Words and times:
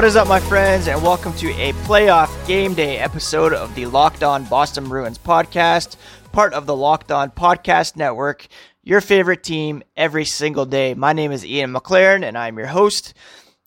What 0.00 0.06
is 0.06 0.16
up, 0.16 0.28
my 0.28 0.40
friends, 0.40 0.88
and 0.88 1.02
welcome 1.02 1.34
to 1.34 1.50
a 1.60 1.74
playoff 1.84 2.46
game 2.46 2.72
day 2.72 2.96
episode 2.96 3.52
of 3.52 3.74
the 3.74 3.84
Locked 3.84 4.22
On 4.22 4.46
Boston 4.46 4.88
Bruins 4.88 5.18
podcast, 5.18 5.96
part 6.32 6.54
of 6.54 6.64
the 6.64 6.74
Locked 6.74 7.12
On 7.12 7.30
Podcast 7.30 7.96
Network, 7.96 8.46
your 8.82 9.02
favorite 9.02 9.42
team 9.42 9.82
every 9.98 10.24
single 10.24 10.64
day. 10.64 10.94
My 10.94 11.12
name 11.12 11.32
is 11.32 11.44
Ian 11.44 11.74
McLaren, 11.74 12.24
and 12.24 12.38
I'm 12.38 12.56
your 12.56 12.68
host 12.68 13.12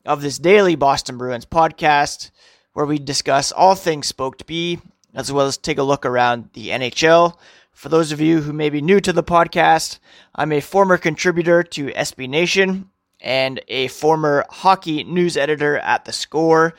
of 0.07 0.23
this 0.23 0.39
daily 0.39 0.73
Boston 0.73 1.19
Bruins 1.19 1.45
podcast, 1.45 2.31
where 2.71 2.87
we 2.87 2.97
discuss 2.97 3.51
all 3.51 3.75
things 3.75 4.07
Spoked 4.07 4.47
B, 4.47 4.79
as 5.13 5.31
well 5.31 5.45
as 5.45 5.57
take 5.57 5.77
a 5.77 5.83
look 5.83 6.03
around 6.03 6.49
the 6.53 6.69
NHL. 6.69 7.37
For 7.73 7.89
those 7.89 8.11
of 8.11 8.19
you 8.19 8.41
who 8.41 8.53
may 8.53 8.71
be 8.71 8.81
new 8.81 8.99
to 9.01 9.13
the 9.13 9.21
podcast, 9.21 9.99
I'm 10.33 10.51
a 10.51 10.61
former 10.61 10.97
contributor 10.97 11.61
to 11.61 11.91
SB 11.91 12.27
Nation 12.27 12.89
and 13.23 13.61
a 13.69 13.87
former 13.87 14.45
hockey 14.49 15.03
news 15.05 15.37
editor 15.37 15.77
at 15.77 16.05
The 16.05 16.11
Score, 16.11 16.75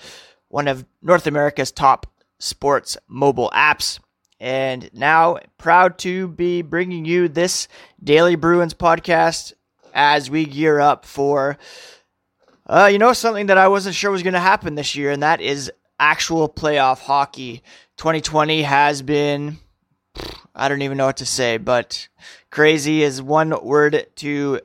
one 0.49 0.69
of 0.69 0.85
North 1.03 1.27
America's 1.27 1.73
top 1.73 2.07
sports 2.39 2.97
mobile 3.09 3.51
apps. 3.55 3.99
And 4.39 4.91
now 4.93 5.39
proud 5.57 5.99
to 6.01 6.29
be 6.29 6.61
bringing 6.61 7.07
you 7.07 7.29
this 7.29 7.67
Daily 8.03 8.37
Bruins 8.37 8.75
podcast 8.75 9.55
as 9.95 10.31
we 10.31 10.45
gear 10.45 10.81
up 10.81 11.07
for, 11.07 11.57
uh, 12.67 12.91
you 12.93 12.99
know, 12.99 13.15
something 13.15 13.47
that 13.47 13.59
I 13.59 13.69
wasn't 13.69 13.95
sure 13.95 14.11
was 14.11 14.23
going 14.23 14.35
to 14.35 14.41
happen 14.41 14.75
this 14.75 14.95
year, 14.95 15.11
and 15.11 15.23
that 15.23 15.41
is 15.41 15.73
actual 15.99 16.49
playoff 16.49 16.99
hockey. 16.99 17.63
2020 17.97 18.63
has 18.63 19.01
been, 19.01 19.59
I 20.55 20.69
don't 20.69 20.83
even 20.83 20.99
know 20.99 21.07
what 21.07 21.19
to 21.19 21.27
say, 21.27 21.57
but 21.57 22.09
crazy 22.51 23.03
is 23.03 23.23
one 23.23 23.55
word 23.65 24.07
to 24.17 24.61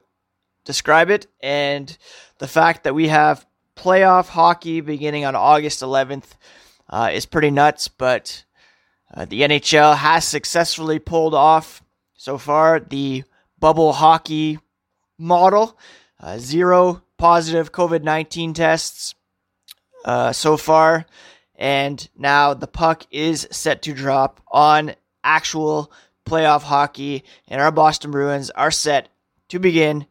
describe 0.69 1.09
it. 1.09 1.25
And 1.41 1.97
the 2.37 2.47
fact 2.47 2.83
that 2.83 2.93
we 2.93 3.07
have 3.07 3.45
playoff 3.75 4.27
hockey 4.27 4.81
beginning 4.81 5.25
on 5.25 5.35
August 5.35 5.81
11th 5.81 6.25
uh, 6.87 7.09
is 7.11 7.25
pretty 7.25 7.49
nuts. 7.49 7.87
But 7.87 8.43
uh, 9.11 9.25
the 9.25 9.41
NHL 9.41 9.97
has 9.97 10.25
successfully 10.25 10.99
pulled 10.99 11.33
off 11.33 11.81
so 12.13 12.37
far 12.37 12.79
the 12.79 13.23
bubble 13.59 13.93
hockey 13.93 14.59
model. 15.17 15.75
Uh, 16.21 16.37
zero 16.37 17.01
positive 17.17 17.71
COVID 17.71 18.03
19 18.03 18.53
tests 18.53 19.15
uh, 20.05 20.31
so 20.31 20.55
far. 20.55 21.07
And 21.55 22.07
now 22.15 22.53
the 22.53 22.67
puck 22.67 23.07
is 23.09 23.47
set 23.49 23.81
to 23.83 23.93
drop 23.93 24.39
on 24.51 24.93
actual 25.23 25.91
playoff 26.29 26.61
hockey, 26.61 27.23
and 27.47 27.59
our 27.59 27.71
Boston 27.71 28.11
Bruins 28.11 28.51
are 28.51 28.71
set 28.71 29.09
to 29.49 29.59
begin 29.59 30.05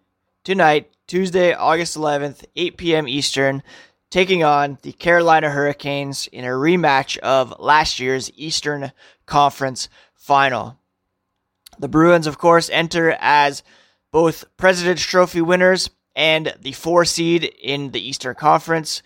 tonight, 0.49 0.91
Tuesday, 1.07 1.53
August 1.53 1.95
11th, 1.95 2.43
8 2.57 2.79
p.m. 2.79 3.07
Eastern, 3.07 3.63
taking 4.09 4.43
on 4.43 4.79
the 4.81 4.93
Carolina 4.93 5.51
Hurricanes 5.51 6.27
in 6.29 6.43
a 6.47 6.49
rematch 6.49 7.19
of 7.19 7.61
last 7.61 8.01
year's 8.01 8.31
Eastern 8.35 8.93
Conference 9.27 9.91
final. 10.15 10.79
The 11.79 11.89
Bruins, 11.89 12.27
of 12.27 12.39
course, 12.39 12.71
enter 12.71 13.15
as 13.21 13.63
both 14.11 14.47
President's 14.57 15.03
Trophy 15.03 15.43
winners 15.43 15.91
and 16.17 16.55
the 16.59 16.73
four 16.73 17.05
seed 17.05 17.45
in 17.45 17.91
the 17.91 18.01
Eastern 18.01 18.35
Conference. 18.35 19.03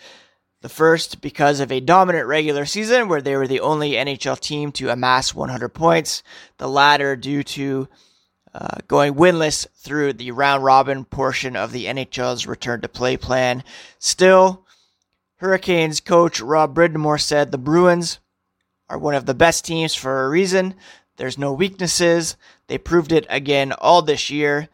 The 0.61 0.69
first 0.69 1.21
because 1.21 1.59
of 1.59 1.73
a 1.73 1.81
dominant 1.81 2.29
regular 2.29 2.67
season 2.67 3.09
where 3.09 3.21
they 3.21 3.35
were 3.35 3.49
the 3.49 3.59
only 3.59 3.95
NHL 3.95 4.39
team 4.39 4.71
to 4.75 4.91
amass 4.91 5.35
100 5.35 5.71
points. 5.71 6.23
The 6.59 6.69
latter 6.69 7.17
due 7.17 7.43
to 7.43 7.89
uh, 8.55 8.79
going 8.87 9.15
winless 9.15 9.67
through 9.75 10.13
the 10.13 10.31
round 10.31 10.63
robin 10.63 11.05
portion 11.05 11.57
of 11.57 11.73
the 11.73 11.87
NHL's 11.87 12.47
return 12.47 12.81
to 12.83 12.89
play 12.89 13.17
plan. 13.17 13.65
Still, 13.99 14.65
Hurricanes 15.37 16.01
coach 16.01 16.41
Rod 16.41 16.75
Brind'Amour 16.75 17.21
said 17.21 17.51
the 17.51 17.59
Bruins 17.59 18.21
are 18.89 18.99
one 18.99 19.15
of 19.15 19.27
the 19.27 19.35
best 19.35 19.65
teams 19.65 19.95
for 19.95 20.25
a 20.25 20.29
reason. 20.29 20.75
There's 21.17 21.39
no 21.39 21.53
weaknesses. 21.53 22.37
They 22.69 22.79
proved 22.79 23.11
it 23.11 23.27
again 23.29 23.73
all 23.73 24.03
this 24.03 24.31
year. 24.31 24.69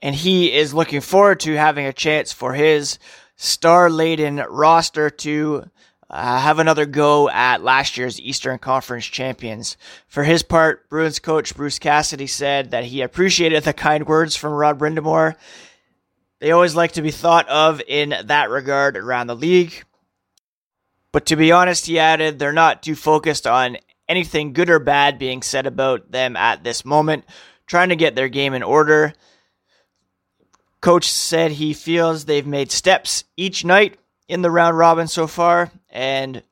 And 0.00 0.14
he 0.14 0.52
is 0.52 0.74
looking 0.74 1.00
forward 1.00 1.40
to 1.40 1.54
having 1.54 1.86
a 1.86 1.92
chance 1.92 2.32
for 2.32 2.54
his 2.54 2.98
star 3.36 3.90
laden 3.90 4.36
roster 4.48 5.10
to 5.10 5.68
uh, 6.12 6.38
have 6.38 6.58
another 6.58 6.84
go 6.84 7.30
at 7.30 7.62
last 7.62 7.96
year's 7.96 8.20
Eastern 8.20 8.58
Conference 8.58 9.06
champions. 9.06 9.78
For 10.06 10.24
his 10.24 10.42
part, 10.42 10.88
Bruins 10.90 11.18
coach 11.18 11.56
Bruce 11.56 11.78
Cassidy 11.78 12.26
said 12.26 12.72
that 12.72 12.84
he 12.84 13.00
appreciated 13.00 13.64
the 13.64 13.72
kind 13.72 14.06
words 14.06 14.36
from 14.36 14.52
Rod 14.52 14.78
Brind'Amour. 14.78 15.36
They 16.40 16.50
always 16.50 16.74
like 16.74 16.92
to 16.92 17.02
be 17.02 17.10
thought 17.10 17.48
of 17.48 17.80
in 17.88 18.14
that 18.24 18.50
regard 18.50 18.96
around 18.96 19.28
the 19.28 19.36
league. 19.36 19.84
But 21.12 21.26
to 21.26 21.36
be 21.36 21.52
honest, 21.52 21.86
he 21.86 21.98
added, 21.98 22.38
they're 22.38 22.52
not 22.52 22.82
too 22.82 22.94
focused 22.94 23.46
on 23.46 23.78
anything 24.08 24.52
good 24.52 24.68
or 24.68 24.78
bad 24.78 25.18
being 25.18 25.40
said 25.40 25.66
about 25.66 26.10
them 26.10 26.36
at 26.36 26.62
this 26.62 26.84
moment, 26.84 27.24
trying 27.66 27.88
to 27.88 27.96
get 27.96 28.14
their 28.14 28.28
game 28.28 28.52
in 28.52 28.62
order. 28.62 29.14
Coach 30.82 31.08
said 31.08 31.52
he 31.52 31.72
feels 31.72 32.24
they've 32.24 32.46
made 32.46 32.70
steps 32.70 33.24
each 33.36 33.64
night 33.64 33.98
in 34.28 34.42
the 34.42 34.50
round 34.50 34.76
robin 34.76 35.06
so 35.06 35.26
far, 35.26 35.70
and 35.92 36.42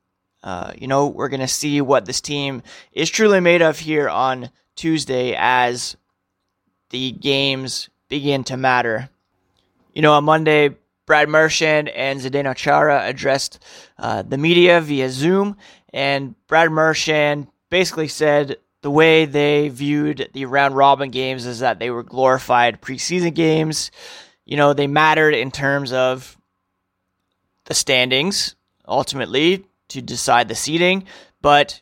uh, 0.43 0.73
you 0.77 0.87
know 0.87 1.09
we're 1.09 1.29
gonna 1.29 1.49
see 1.49 1.81
what 1.81 2.07
this 2.07 2.21
team 2.21 2.63
is 2.93 3.11
truly 3.11 3.41
made 3.41 3.63
of 3.63 3.79
here 3.79 4.09
on 4.09 4.51
Tuesday 4.77 5.35
as 5.37 5.97
the 6.91 7.13
games 7.13 7.89
begin 8.09 8.45
to 8.45 8.57
matter. 8.57 9.09
You 9.93 10.03
know, 10.03 10.13
on 10.13 10.25
Monday, 10.25 10.77
Brad 11.07 11.29
Marchand 11.29 11.89
and 11.89 12.21
Zdeno 12.21 12.55
Chara 12.55 13.03
addressed 13.05 13.63
uh, 13.99 14.23
the 14.23 14.39
media 14.39 14.81
via 14.81 15.11
Zoom, 15.11 15.57
and 15.93 16.35
Brad 16.47 16.71
Marchand 16.71 17.49
basically 17.71 18.09
said 18.09 18.57
the 18.83 18.91
way 18.91 19.25
they 19.25 19.69
viewed 19.69 20.31
the 20.33 20.47
round 20.47 20.75
robin 20.75 21.11
games 21.11 21.47
is 21.47 21.61
that 21.61 21.79
they 21.79 21.91
were 21.91 22.03
glorified 22.03 22.81
preseason 22.81 23.35
games. 23.35 23.91
You 24.45 24.57
know, 24.57 24.73
they 24.73 24.87
mattered 24.87 25.35
in 25.35 25.51
terms 25.51 25.93
of 25.93 26.37
the 27.67 27.75
standings 27.75 28.57
ultimately 28.91 29.65
to 29.89 30.03
decide 30.03 30.49
the 30.49 30.55
seeding, 30.55 31.05
but 31.41 31.81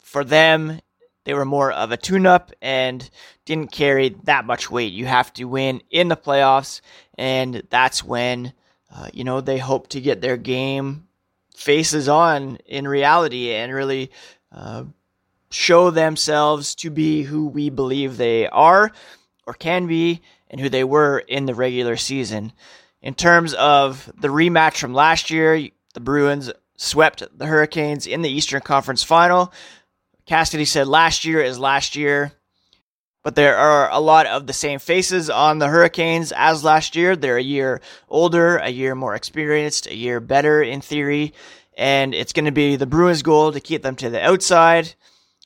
for 0.00 0.22
them, 0.24 0.80
they 1.24 1.34
were 1.34 1.44
more 1.44 1.72
of 1.72 1.90
a 1.90 1.96
tune 1.96 2.26
up 2.26 2.52
and 2.60 3.08
didn't 3.44 3.72
carry 3.72 4.10
that 4.24 4.44
much 4.44 4.70
weight. 4.70 4.92
You 4.92 5.06
have 5.06 5.32
to 5.34 5.44
win 5.44 5.82
in 5.90 6.08
the 6.08 6.16
playoffs, 6.16 6.80
and 7.16 7.62
that's 7.70 8.04
when, 8.04 8.52
uh, 8.94 9.08
you 9.12 9.24
know, 9.24 9.40
they 9.40 9.58
hope 9.58 9.88
to 9.88 10.00
get 10.00 10.20
their 10.20 10.36
game 10.36 11.08
faces 11.56 12.08
on 12.08 12.58
in 12.66 12.86
reality 12.86 13.52
and 13.52 13.72
really 13.72 14.10
uh, 14.52 14.84
show 15.50 15.90
themselves 15.90 16.74
to 16.74 16.90
be 16.90 17.22
who 17.22 17.46
we 17.46 17.70
believe 17.70 18.16
they 18.16 18.46
are 18.48 18.92
or 19.46 19.54
can 19.54 19.86
be 19.86 20.20
and 20.50 20.60
who 20.60 20.68
they 20.68 20.84
were 20.84 21.18
in 21.18 21.46
the 21.46 21.54
regular 21.54 21.96
season. 21.96 22.52
In 23.00 23.14
terms 23.14 23.54
of 23.54 24.10
the 24.18 24.28
rematch 24.28 24.78
from 24.78 24.94
last 24.94 25.30
year, 25.30 25.68
the 25.94 26.00
Bruins 26.00 26.52
swept 26.76 27.22
the 27.36 27.46
Hurricanes 27.46 28.06
in 28.06 28.22
the 28.22 28.30
Eastern 28.30 28.60
Conference 28.60 29.02
final. 29.02 29.52
Cassidy 30.26 30.64
said 30.64 30.86
last 30.86 31.24
year 31.24 31.40
is 31.40 31.58
last 31.58 31.96
year, 31.96 32.32
but 33.22 33.34
there 33.34 33.56
are 33.56 33.90
a 33.90 34.00
lot 34.00 34.26
of 34.26 34.46
the 34.46 34.52
same 34.52 34.78
faces 34.78 35.30
on 35.30 35.58
the 35.58 35.68
Hurricanes 35.68 36.32
as 36.32 36.64
last 36.64 36.96
year. 36.96 37.16
They're 37.16 37.38
a 37.38 37.42
year 37.42 37.80
older, 38.08 38.56
a 38.56 38.70
year 38.70 38.94
more 38.94 39.14
experienced, 39.14 39.86
a 39.86 39.94
year 39.94 40.20
better 40.20 40.62
in 40.62 40.80
theory, 40.80 41.32
and 41.76 42.14
it's 42.14 42.32
going 42.32 42.44
to 42.44 42.52
be 42.52 42.76
the 42.76 42.86
Bruins' 42.86 43.22
goal 43.22 43.52
to 43.52 43.60
keep 43.60 43.82
them 43.82 43.96
to 43.96 44.10
the 44.10 44.22
outside. 44.22 44.94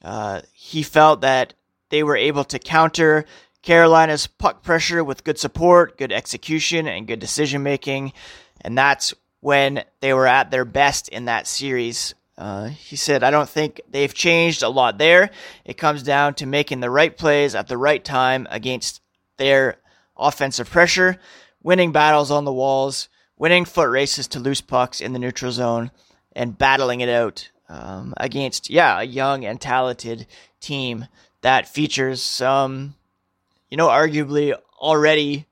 Uh, 0.03 0.43
he 0.53 0.83
felt 0.83 1.21
that 1.23 1.55
they 1.91 2.03
were 2.03 2.17
able 2.17 2.45
to 2.45 2.59
counter 2.59 3.25
Carolina's 3.62 4.27
puck 4.27 4.62
pressure 4.62 5.03
with 5.03 5.25
good 5.25 5.39
support, 5.39 5.99
good 5.99 6.12
execution, 6.12 6.87
and 6.87 7.06
good 7.06 7.19
decision 7.19 7.62
making. 7.62 8.12
And 8.61 8.79
that's 8.79 9.12
when 9.40 9.85
they 10.00 10.12
were 10.12 10.26
at 10.26 10.50
their 10.50 10.64
best 10.64 11.08
in 11.08 11.26
that 11.26 11.46
series. 11.46 12.14
Uh, 12.37 12.69
he 12.69 12.96
said, 12.96 13.23
I 13.23 13.31
don't 13.31 13.49
think 13.49 13.81
they've 13.90 14.12
changed 14.12 14.62
a 14.62 14.69
lot 14.69 14.99
there. 14.99 15.31
It 15.64 15.76
comes 15.76 16.02
down 16.02 16.35
to 16.35 16.46
making 16.46 16.81
the 16.81 16.90
right 16.90 17.17
plays 17.17 17.55
at 17.55 17.69
the 17.69 17.76
right 17.76 18.05
time 18.05 18.46
against 18.50 19.00
their 19.38 19.79
offensive 20.17 20.70
pressure, 20.70 21.19
winning 21.62 21.93
battles 21.93 22.31
on 22.31 22.44
the 22.44 22.52
walls, 22.52 23.08
winning 23.37 23.64
foot 23.64 23.88
races 23.88 24.29
to 24.29 24.40
loose 24.40 24.61
pucks 24.61 25.00
in 25.00 25.12
the 25.12 25.19
neutral 25.19 25.52
zone, 25.52 25.90
and 26.32 26.58
battling 26.58 27.00
it 27.00 27.08
out 27.08 27.50
um, 27.69 28.14
against, 28.17 28.70
yeah, 28.70 29.00
a 29.00 29.05
young 29.05 29.44
and 29.44 29.61
talented 29.61 30.26
team 30.61 31.06
that 31.40 31.69
features 31.69 32.23
some 32.23 32.94
you 33.70 33.76
know, 33.76 33.88
arguably 33.88 34.56
already 34.81 35.46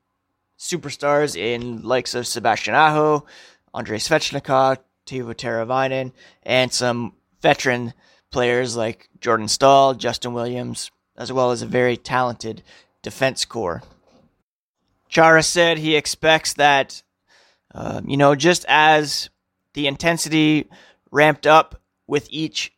superstars 0.57 1.35
in 1.35 1.83
likes 1.83 2.15
of 2.15 2.25
Sebastian 2.25 2.73
Aho, 2.73 3.25
Andrei 3.77 3.99
Svechnikov, 3.99 4.79
Teuvo 5.05 5.35
Teravainen, 5.35 6.11
and 6.41 6.73
some 6.73 7.13
veteran 7.43 7.93
players 8.31 8.75
like 8.75 9.07
Jordan 9.21 9.47
Staal, 9.47 9.93
Justin 9.93 10.33
Williams, 10.33 10.89
as 11.15 11.31
well 11.31 11.51
as 11.51 11.61
a 11.61 11.67
very 11.67 11.95
talented 11.95 12.63
defense 13.03 13.45
core. 13.45 13.83
Chara 15.09 15.43
said 15.43 15.77
he 15.77 15.95
expects 15.95 16.53
that, 16.53 17.03
uh, 17.73 18.01
you 18.03 18.17
know, 18.17 18.33
just 18.33 18.65
as 18.67 19.29
the 19.73 19.85
intensity 19.85 20.67
ramped 21.11 21.45
up 21.45 21.79
with 22.07 22.27
each 22.31 22.73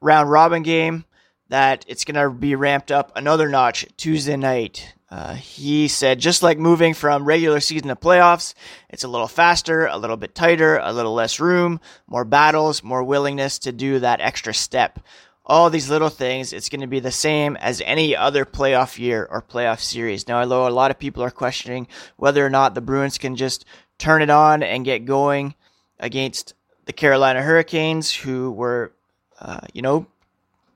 round 0.00 0.30
robin 0.30 0.62
game, 0.62 1.04
that 1.50 1.84
it's 1.86 2.06
going 2.06 2.14
to 2.14 2.30
be 2.30 2.54
ramped 2.54 2.90
up 2.90 3.12
another 3.14 3.50
notch 3.50 3.86
Tuesday 3.98 4.36
night. 4.36 4.94
Uh, 5.10 5.34
he 5.34 5.88
said, 5.88 6.18
just 6.18 6.42
like 6.42 6.58
moving 6.58 6.92
from 6.92 7.24
regular 7.24 7.60
season 7.60 7.88
to 7.88 7.96
playoffs, 7.96 8.52
it's 8.90 9.04
a 9.04 9.08
little 9.08 9.28
faster, 9.28 9.86
a 9.86 9.96
little 9.96 10.18
bit 10.18 10.34
tighter, 10.34 10.76
a 10.78 10.92
little 10.92 11.14
less 11.14 11.40
room, 11.40 11.80
more 12.06 12.26
battles, 12.26 12.82
more 12.82 13.02
willingness 13.02 13.58
to 13.58 13.72
do 13.72 13.98
that 14.00 14.20
extra 14.20 14.52
step. 14.52 15.00
All 15.46 15.70
these 15.70 15.88
little 15.88 16.10
things, 16.10 16.52
it's 16.52 16.68
going 16.68 16.82
to 16.82 16.86
be 16.86 17.00
the 17.00 17.10
same 17.10 17.56
as 17.56 17.80
any 17.86 18.14
other 18.14 18.44
playoff 18.44 18.98
year 18.98 19.26
or 19.30 19.40
playoff 19.40 19.80
series. 19.80 20.28
Now, 20.28 20.40
I 20.40 20.44
know 20.44 20.68
a 20.68 20.68
lot 20.68 20.90
of 20.90 20.98
people 20.98 21.22
are 21.22 21.30
questioning 21.30 21.88
whether 22.16 22.44
or 22.44 22.50
not 22.50 22.74
the 22.74 22.82
Bruins 22.82 23.16
can 23.16 23.34
just 23.34 23.64
turn 23.96 24.20
it 24.20 24.28
on 24.28 24.62
and 24.62 24.84
get 24.84 25.06
going 25.06 25.54
against 25.98 26.52
the 26.84 26.92
Carolina 26.92 27.40
Hurricanes, 27.40 28.14
who 28.14 28.50
were, 28.50 28.92
uh, 29.40 29.60
you 29.72 29.80
know, 29.80 30.06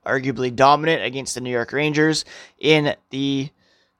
arguably 0.07 0.53
dominant 0.53 1.03
against 1.03 1.35
the 1.35 1.41
New 1.41 1.51
York 1.51 1.71
Rangers 1.71 2.25
in 2.57 2.95
the 3.11 3.49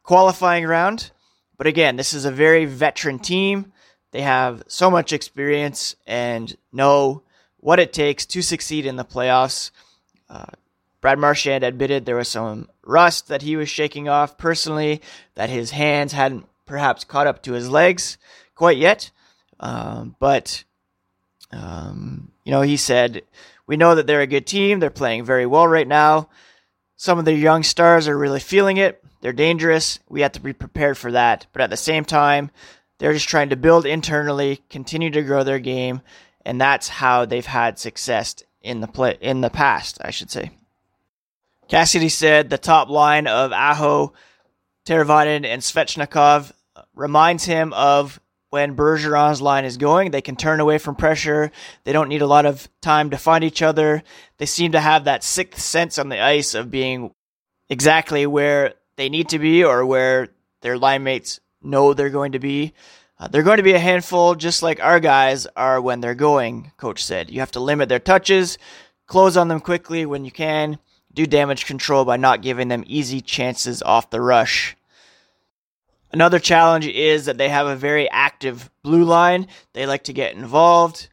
qualifying 0.03 0.65
round. 0.65 1.11
But 1.57 1.67
again, 1.67 1.95
this 1.95 2.13
is 2.13 2.25
a 2.25 2.31
very 2.31 2.65
veteran 2.65 3.19
team. 3.19 3.71
They 4.11 4.21
have 4.21 4.63
so 4.67 4.91
much 4.91 5.13
experience 5.13 5.95
and 6.05 6.55
know 6.71 7.23
what 7.57 7.79
it 7.79 7.93
takes 7.93 8.25
to 8.27 8.41
succeed 8.41 8.85
in 8.85 8.97
the 8.97 9.05
playoffs. 9.05 9.71
Uh, 10.29 10.45
Brad 11.01 11.17
Marchand 11.17 11.63
admitted 11.63 12.05
there 12.05 12.15
was 12.15 12.29
some 12.29 12.69
rust 12.83 13.27
that 13.27 13.41
he 13.41 13.55
was 13.55 13.69
shaking 13.69 14.07
off 14.07 14.37
personally, 14.37 15.01
that 15.35 15.49
his 15.49 15.71
hands 15.71 16.13
hadn't 16.13 16.47
perhaps 16.65 17.03
caught 17.03 17.27
up 17.27 17.41
to 17.43 17.53
his 17.53 17.69
legs 17.69 18.17
quite 18.55 18.77
yet. 18.77 19.11
Um, 19.59 20.15
but, 20.19 20.63
um, 21.51 22.31
you 22.43 22.51
know, 22.51 22.61
he 22.61 22.77
said, 22.77 23.23
We 23.67 23.77
know 23.77 23.95
that 23.95 24.07
they're 24.07 24.21
a 24.21 24.27
good 24.27 24.47
team. 24.47 24.79
They're 24.79 24.89
playing 24.89 25.25
very 25.25 25.45
well 25.45 25.67
right 25.67 25.87
now. 25.87 26.29
Some 27.03 27.19
of 27.19 27.25
the 27.25 27.33
young 27.33 27.63
stars 27.63 28.07
are 28.07 28.17
really 28.17 28.39
feeling 28.39 28.77
it. 28.77 29.03
They're 29.19 29.33
dangerous. 29.33 29.99
We 30.07 30.21
have 30.21 30.31
to 30.31 30.39
be 30.39 30.53
prepared 30.53 30.97
for 30.97 31.11
that. 31.11 31.47
But 31.51 31.61
at 31.61 31.69
the 31.69 31.75
same 31.75 32.05
time, 32.05 32.49
they're 32.97 33.11
just 33.11 33.27
trying 33.27 33.49
to 33.49 33.57
build 33.57 33.85
internally, 33.85 34.61
continue 34.69 35.09
to 35.09 35.21
grow 35.21 35.43
their 35.43 35.59
game, 35.59 35.99
and 36.45 36.61
that's 36.61 36.87
how 36.87 37.25
they've 37.25 37.45
had 37.45 37.77
success 37.77 38.35
in 38.61 38.79
the 38.79 38.87
play 38.87 39.17
in 39.19 39.41
the 39.41 39.49
past, 39.49 39.97
I 39.99 40.11
should 40.11 40.31
say. 40.31 40.51
Cassidy 41.67 42.07
said 42.07 42.49
the 42.49 42.57
top 42.57 42.87
line 42.87 43.27
of 43.27 43.51
Aho, 43.51 44.13
Teravainen, 44.85 45.45
and 45.45 45.61
Svechnikov 45.61 46.53
reminds 46.95 47.43
him 47.43 47.73
of 47.73 48.21
when 48.53 48.75
Bergeron's 48.75 49.41
line 49.41 49.65
is 49.65 49.77
going. 49.77 50.11
They 50.11 50.21
can 50.21 50.35
turn 50.35 50.59
away 50.59 50.77
from 50.77 50.93
pressure. 50.93 51.51
They 51.85 51.91
don't 51.91 52.07
need 52.07 52.21
a 52.21 52.27
lot 52.27 52.45
of 52.45 52.69
time 52.81 53.09
to 53.09 53.17
find 53.17 53.43
each 53.43 53.63
other. 53.63 54.03
They 54.37 54.45
seem 54.45 54.73
to 54.73 54.79
have 54.79 55.05
that 55.05 55.23
sixth 55.23 55.59
sense 55.59 55.97
on 55.97 56.09
the 56.09 56.23
ice 56.23 56.53
of 56.53 56.69
being 56.69 57.15
exactly 57.67 58.27
where 58.27 58.75
they 58.95 59.09
need 59.09 59.29
to 59.29 59.39
be 59.39 59.63
or 59.63 59.83
where 59.83 60.27
their 60.61 60.77
line 60.77 61.01
mates 61.01 61.39
know 61.63 61.95
they're 61.95 62.11
going 62.11 62.33
to 62.33 62.39
be. 62.39 62.73
Uh, 63.19 63.27
they're 63.27 63.41
going 63.41 63.57
to 63.57 63.63
be 63.63 63.73
a 63.73 63.79
handful, 63.79 64.35
just 64.35 64.61
like 64.61 64.79
our 64.79 64.99
guys 64.99 65.47
are 65.55 65.81
when 65.81 65.99
they're 65.99 66.13
going, 66.13 66.71
coach 66.77 67.03
said. 67.03 67.31
You 67.31 67.39
have 67.39 67.53
to 67.53 67.59
limit 67.59 67.89
their 67.89 67.97
touches, 67.97 68.59
close 69.07 69.35
on 69.35 69.47
them 69.47 69.61
quickly 69.61 70.05
when 70.05 70.25
you 70.25 70.31
can, 70.31 70.77
do 71.11 71.25
damage 71.25 71.65
control 71.65 72.05
by 72.05 72.17
not 72.17 72.43
giving 72.43 72.67
them 72.67 72.83
easy 72.85 73.19
chances 73.19 73.81
off 73.81 74.11
the 74.11 74.21
rush. 74.21 74.77
Another 76.13 76.37
challenge 76.37 76.85
is 76.85 77.25
that 77.25 77.39
they 77.39 77.49
have 77.49 77.65
a 77.65 77.75
very 77.75 78.07
active 78.09 78.69
blue 78.83 79.03
line. 79.03 79.47
They 79.73 79.87
like 79.87 80.03
to 80.03 80.13
get 80.13 80.35
involved. 80.35 81.09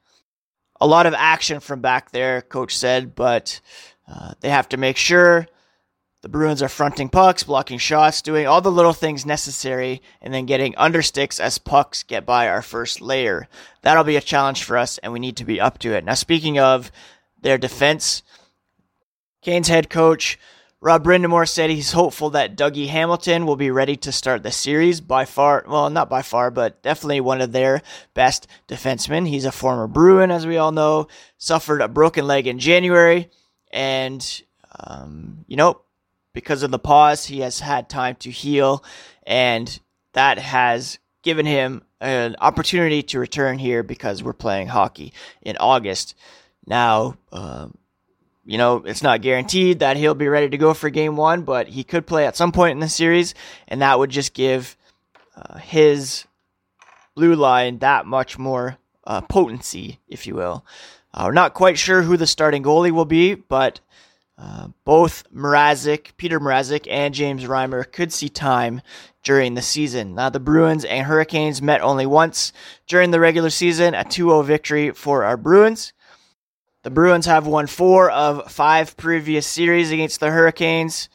A 0.78 0.86
lot 0.86 1.06
of 1.06 1.14
action 1.14 1.60
from 1.60 1.80
back 1.80 2.10
there, 2.10 2.42
coach 2.42 2.76
said, 2.76 3.14
but 3.14 3.60
uh, 4.06 4.34
they 4.40 4.50
have 4.50 4.68
to 4.68 4.76
make 4.76 4.98
sure 4.98 5.48
the 6.20 6.28
Bruins 6.28 6.62
are 6.62 6.68
fronting 6.68 7.08
pucks, 7.08 7.44
blocking 7.44 7.78
shots, 7.78 8.20
doing 8.20 8.46
all 8.46 8.60
the 8.60 8.70
little 8.70 8.92
things 8.92 9.24
necessary, 9.24 10.02
and 10.20 10.34
then 10.34 10.44
getting 10.44 10.76
under 10.76 11.00
sticks 11.00 11.40
as 11.40 11.56
pucks 11.56 12.02
get 12.02 12.26
by 12.26 12.46
our 12.46 12.60
first 12.60 13.00
layer. 13.00 13.48
That'll 13.80 14.04
be 14.04 14.16
a 14.16 14.20
challenge 14.20 14.64
for 14.64 14.76
us, 14.76 14.98
and 14.98 15.14
we 15.14 15.18
need 15.18 15.36
to 15.38 15.46
be 15.46 15.60
up 15.60 15.78
to 15.78 15.94
it. 15.94 16.04
Now, 16.04 16.12
speaking 16.14 16.58
of 16.58 16.92
their 17.40 17.56
defense, 17.56 18.22
Canes 19.40 19.68
head 19.68 19.88
coach 19.88 20.38
Rod 20.82 21.04
Brind'Amour 21.04 21.46
said 21.46 21.68
he's 21.68 21.92
hopeful 21.92 22.30
that 22.30 22.56
Dougie 22.56 22.88
Hamilton 22.88 23.44
will 23.44 23.56
be 23.56 23.70
ready 23.70 23.96
to 23.96 24.10
start 24.10 24.42
the 24.42 24.50
series. 24.50 25.02
By 25.02 25.26
far, 25.26 25.62
well, 25.68 25.90
not 25.90 26.08
by 26.08 26.22
far, 26.22 26.50
but 26.50 26.82
definitely 26.82 27.20
one 27.20 27.42
of 27.42 27.52
their 27.52 27.82
best 28.14 28.46
defensemen. 28.66 29.28
He's 29.28 29.44
a 29.44 29.52
former 29.52 29.86
Bruin, 29.86 30.30
as 30.30 30.46
we 30.46 30.56
all 30.56 30.72
know, 30.72 31.06
suffered 31.36 31.82
a 31.82 31.88
broken 31.88 32.26
leg 32.26 32.46
in 32.46 32.58
January, 32.58 33.28
and 33.70 34.42
um, 34.78 35.44
you 35.46 35.56
know 35.56 35.82
because 36.32 36.62
of 36.62 36.70
the 36.70 36.78
pause, 36.78 37.26
he 37.26 37.40
has 37.40 37.60
had 37.60 37.90
time 37.90 38.14
to 38.16 38.30
heal, 38.30 38.82
and 39.24 39.80
that 40.14 40.38
has 40.38 40.98
given 41.22 41.44
him 41.44 41.82
an 42.00 42.36
opportunity 42.40 43.02
to 43.02 43.18
return 43.18 43.58
here 43.58 43.82
because 43.82 44.22
we're 44.22 44.32
playing 44.32 44.68
hockey 44.68 45.12
in 45.42 45.56
August. 45.58 46.14
Now, 46.66 47.16
um, 47.32 47.76
you 48.50 48.58
know, 48.58 48.78
it's 48.78 49.04
not 49.04 49.22
guaranteed 49.22 49.78
that 49.78 49.96
he'll 49.96 50.16
be 50.16 50.26
ready 50.26 50.48
to 50.48 50.58
go 50.58 50.74
for 50.74 50.90
game 50.90 51.14
one, 51.14 51.42
but 51.42 51.68
he 51.68 51.84
could 51.84 52.04
play 52.04 52.26
at 52.26 52.36
some 52.36 52.50
point 52.50 52.72
in 52.72 52.80
the 52.80 52.88
series, 52.88 53.32
and 53.68 53.80
that 53.80 53.96
would 53.96 54.10
just 54.10 54.34
give 54.34 54.76
uh, 55.36 55.58
his 55.58 56.24
blue 57.14 57.36
line 57.36 57.78
that 57.78 58.06
much 58.06 58.40
more 58.40 58.76
uh, 59.06 59.20
potency, 59.20 60.00
if 60.08 60.26
you 60.26 60.34
will. 60.34 60.66
Uh, 61.14 61.22
we're 61.26 61.32
not 61.32 61.54
quite 61.54 61.78
sure 61.78 62.02
who 62.02 62.16
the 62.16 62.26
starting 62.26 62.64
goalie 62.64 62.90
will 62.90 63.04
be, 63.04 63.36
but 63.36 63.78
uh, 64.36 64.66
both 64.82 65.22
Mrazek, 65.32 66.16
Peter 66.16 66.40
Mrazek, 66.40 66.88
and 66.90 67.14
James 67.14 67.44
Reimer 67.44 67.84
could 67.92 68.12
see 68.12 68.28
time 68.28 68.82
during 69.22 69.54
the 69.54 69.62
season. 69.62 70.16
Now, 70.16 70.28
the 70.28 70.40
Bruins 70.40 70.84
and 70.84 71.06
Hurricanes 71.06 71.62
met 71.62 71.82
only 71.82 72.04
once 72.04 72.52
during 72.88 73.12
the 73.12 73.20
regular 73.20 73.50
season, 73.50 73.94
a 73.94 74.02
2 74.02 74.24
0 74.24 74.42
victory 74.42 74.90
for 74.90 75.22
our 75.22 75.36
Bruins. 75.36 75.92
The 76.82 76.90
Bruins 76.90 77.26
have 77.26 77.46
won 77.46 77.66
four 77.66 78.10
of 78.10 78.50
five 78.50 78.96
previous 78.96 79.46
series 79.46 79.90
against 79.90 80.18
the 80.18 80.30
Hurricanes, 80.30 81.10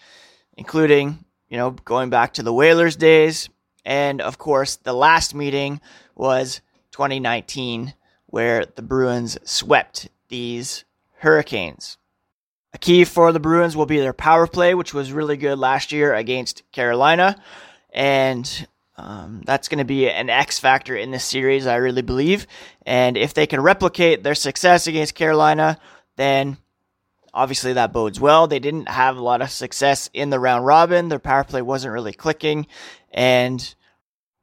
including, 0.55 1.25
you 1.49 1.57
know, 1.57 1.71
going 1.71 2.11
back 2.11 2.33
to 2.33 2.43
the 2.43 2.53
Whalers 2.53 2.95
days. 2.95 3.49
And 3.83 4.21
of 4.21 4.37
course, 4.37 4.75
the 4.75 4.93
last 4.93 5.33
meeting 5.33 5.81
was 6.13 6.61
2019, 6.91 7.95
where 8.27 8.65
the 8.65 8.83
Bruins 8.83 9.39
swept 9.43 10.09
these 10.29 10.85
Hurricanes. 11.17 11.97
A 12.73 12.77
key 12.77 13.03
for 13.03 13.31
the 13.31 13.39
Bruins 13.39 13.75
will 13.75 13.87
be 13.87 13.99
their 13.99 14.13
power 14.13 14.45
play, 14.45 14.75
which 14.75 14.93
was 14.93 15.11
really 15.11 15.37
good 15.37 15.57
last 15.57 15.91
year 15.91 16.13
against 16.13 16.61
Carolina. 16.73 17.41
And 17.91 18.67
um, 18.97 19.41
that's 19.45 19.67
going 19.67 19.79
to 19.79 19.85
be 19.85 20.09
an 20.09 20.29
X 20.29 20.59
factor 20.59 20.95
in 20.95 21.11
this 21.11 21.25
series, 21.25 21.67
I 21.67 21.75
really 21.75 22.01
believe. 22.01 22.47
And 22.85 23.17
if 23.17 23.33
they 23.33 23.47
can 23.47 23.61
replicate 23.61 24.23
their 24.23 24.35
success 24.35 24.87
against 24.87 25.15
Carolina, 25.15 25.79
then 26.15 26.57
obviously 27.33 27.73
that 27.73 27.91
bodes 27.91 28.19
well. 28.19 28.47
They 28.47 28.59
didn't 28.59 28.87
have 28.87 29.17
a 29.17 29.21
lot 29.21 29.41
of 29.41 29.49
success 29.51 30.09
in 30.13 30.29
the 30.29 30.39
round 30.39 30.65
robin. 30.65 31.09
Their 31.09 31.19
power 31.19 31.43
play 31.43 31.61
wasn't 31.61 31.93
really 31.93 32.13
clicking. 32.13 32.67
And 33.11 33.75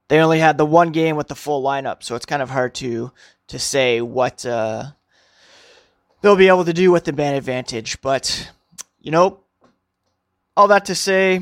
they 0.09 0.21
only 0.21 0.38
had 0.38 0.59
the 0.59 0.66
one 0.66 0.92
game 0.92 1.16
with 1.16 1.28
the 1.28 1.35
full 1.35 1.62
lineup. 1.62 2.02
So 2.02 2.14
it's 2.14 2.26
kind 2.26 2.42
of 2.42 2.50
hard 2.50 2.75
to 2.76 3.12
to 3.49 3.59
say 3.59 4.00
what 4.00 4.47
uh, 4.47 4.85
they'll 6.21 6.37
be 6.37 6.49
able 6.49 6.64
to 6.64 6.73
do 6.73 6.92
with 6.92 7.04
the 7.04 7.12
man 7.12 7.35
advantage. 7.35 8.00
But, 8.00 8.50
you 9.00 9.11
know, 9.11 9.40
all 10.56 10.68
that 10.68 10.87
to 10.87 10.94
say, 10.94 11.40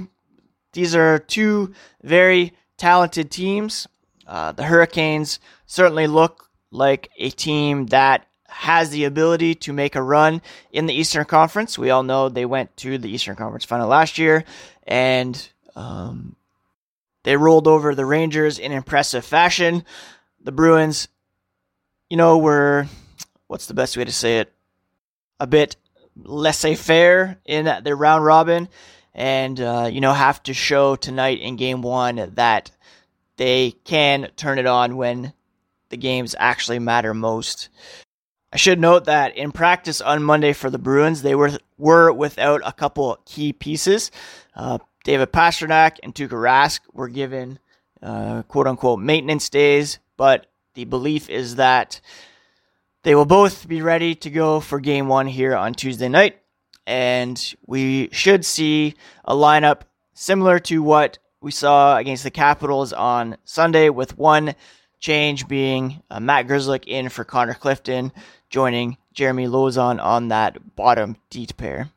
these 0.72 0.94
are 0.94 1.18
two 1.18 1.74
very 2.02 2.54
talented 2.80 3.30
teams. 3.30 3.86
Uh, 4.26 4.52
the 4.52 4.64
Hurricanes 4.64 5.38
certainly 5.66 6.06
look 6.06 6.50
like 6.70 7.10
a 7.16 7.30
team 7.30 7.86
that 7.86 8.26
has 8.48 8.90
the 8.90 9.04
ability 9.04 9.54
to 9.54 9.72
make 9.72 9.94
a 9.94 10.02
run 10.02 10.42
in 10.72 10.86
the 10.86 10.94
Eastern 10.94 11.24
Conference. 11.24 11.78
We 11.78 11.90
all 11.90 12.02
know 12.02 12.28
they 12.28 12.46
went 12.46 12.76
to 12.78 12.98
the 12.98 13.08
Eastern 13.08 13.36
Conference 13.36 13.64
final 13.64 13.88
last 13.88 14.18
year 14.18 14.44
and 14.86 15.48
um, 15.76 16.34
they 17.22 17.36
rolled 17.36 17.68
over 17.68 17.94
the 17.94 18.06
Rangers 18.06 18.58
in 18.58 18.72
impressive 18.72 19.24
fashion. 19.24 19.84
The 20.42 20.52
Bruins, 20.52 21.08
you 22.08 22.16
know, 22.16 22.38
were 22.38 22.86
what's 23.46 23.66
the 23.66 23.74
best 23.74 23.96
way 23.96 24.04
to 24.04 24.12
say 24.12 24.38
it? 24.38 24.52
a 25.40 25.46
bit 25.46 25.74
laissez 26.16 26.74
faire 26.74 27.38
in 27.46 27.64
their 27.82 27.96
round 27.96 28.24
robin, 28.24 28.68
and 29.14 29.60
uh, 29.60 29.88
you 29.92 30.00
know 30.00 30.12
have 30.12 30.42
to 30.44 30.54
show 30.54 30.96
tonight 30.96 31.40
in 31.40 31.56
game 31.56 31.82
one 31.82 32.32
that 32.34 32.70
they 33.36 33.72
can 33.84 34.30
turn 34.36 34.58
it 34.58 34.66
on 34.66 34.96
when 34.96 35.32
the 35.90 35.96
games 35.96 36.36
actually 36.38 36.78
matter 36.78 37.14
most. 37.14 37.68
I 38.52 38.56
should 38.56 38.80
note 38.80 39.04
that 39.06 39.36
in 39.36 39.52
practice 39.52 40.00
on 40.00 40.22
Monday 40.22 40.52
for 40.52 40.70
the 40.70 40.78
Bruins, 40.78 41.22
they 41.22 41.34
were 41.34 41.58
were 41.78 42.12
without 42.12 42.62
a 42.64 42.72
couple 42.72 43.18
key 43.26 43.52
pieces. 43.52 44.10
Uh, 44.54 44.78
David 45.04 45.32
Pastrnak 45.32 45.98
and 46.02 46.14
Tuukka 46.14 46.30
Rask 46.30 46.80
were 46.92 47.08
given 47.08 47.58
uh, 48.02 48.42
quote 48.42 48.66
unquote 48.66 49.00
maintenance 49.00 49.48
days, 49.48 49.98
but 50.16 50.46
the 50.74 50.84
belief 50.84 51.30
is 51.30 51.56
that 51.56 52.00
They 53.02 53.14
will 53.14 53.24
both 53.24 53.66
be 53.66 53.80
ready 53.80 54.14
to 54.16 54.30
go 54.30 54.60
for 54.60 54.78
game 54.78 55.08
one 55.08 55.26
here 55.26 55.56
on 55.56 55.72
Tuesday 55.74 56.08
night, 56.08 56.38
and 56.86 57.54
we 57.66 58.08
should 58.12 58.44
see 58.44 58.94
a 59.24 59.34
lineup 59.34 59.82
similar 60.14 60.58
to 60.60 60.82
what 60.82 61.18
we 61.40 61.50
saw 61.50 61.96
against 61.96 62.22
the 62.22 62.30
Capitals 62.30 62.92
on 62.92 63.36
Sunday, 63.44 63.88
with 63.88 64.18
one 64.18 64.54
change 64.98 65.48
being 65.48 66.02
uh, 66.10 66.20
Matt 66.20 66.46
Grzelcyk 66.46 66.84
in 66.86 67.08
for 67.08 67.24
Connor 67.24 67.54
Clifton, 67.54 68.12
joining 68.50 68.98
Jeremy 69.14 69.46
Lauzon 69.46 70.02
on 70.02 70.28
that 70.28 70.76
bottom 70.76 71.16
deep 71.30 71.56
pair. 71.56 71.90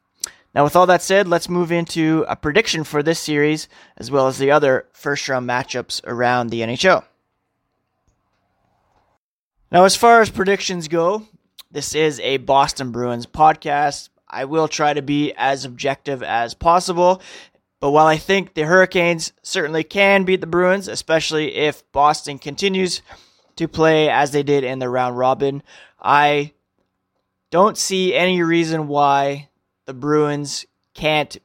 Now, 0.55 0.63
with 0.63 0.75
all 0.75 0.85
that 0.85 1.01
said, 1.01 1.27
let's 1.27 1.49
move 1.49 1.71
into 1.71 2.25
a 2.27 2.35
prediction 2.35 2.83
for 2.83 3.01
this 3.01 3.19
series, 3.19 3.67
as 3.97 4.11
well 4.11 4.27
as 4.27 4.37
the 4.37 4.51
other 4.51 4.85
first 4.93 5.27
round 5.27 5.49
matchups 5.49 6.01
around 6.05 6.49
the 6.49 6.61
NHL. 6.61 7.03
Now, 9.71 9.85
as 9.85 9.95
far 9.95 10.21
as 10.21 10.29
predictions 10.29 10.87
go, 10.87 11.23
this 11.71 11.95
is 11.95 12.19
a 12.19 12.37
Boston 12.37 12.91
Bruins 12.91 13.25
podcast. 13.25 14.09
I 14.33 14.45
will 14.45 14.67
try 14.67 14.93
to 14.93 15.01
be 15.01 15.33
as 15.37 15.63
objective 15.63 16.23
as 16.23 16.53
possible. 16.53 17.21
But 17.79 17.91
while 17.91 18.07
I 18.07 18.17
think 18.17 18.53
the 18.53 18.63
Hurricanes 18.63 19.33
certainly 19.43 19.83
can 19.83 20.23
beat 20.23 20.41
the 20.41 20.47
Bruins, 20.47 20.87
especially 20.87 21.55
if 21.55 21.89
Boston 21.91 22.39
continues 22.39 23.01
to 23.57 23.67
play 23.67 24.09
as 24.09 24.31
they 24.31 24.41
did 24.41 24.63
in 24.63 24.79
the 24.79 24.89
round 24.89 25.17
robin, 25.17 25.61
I 26.01 26.53
don't 27.51 27.77
see 27.77 28.15
any 28.15 28.41
reason 28.41 28.87
why 28.87 29.49
the 29.85 29.93
Bruins 29.93 30.65
can't 30.93 31.37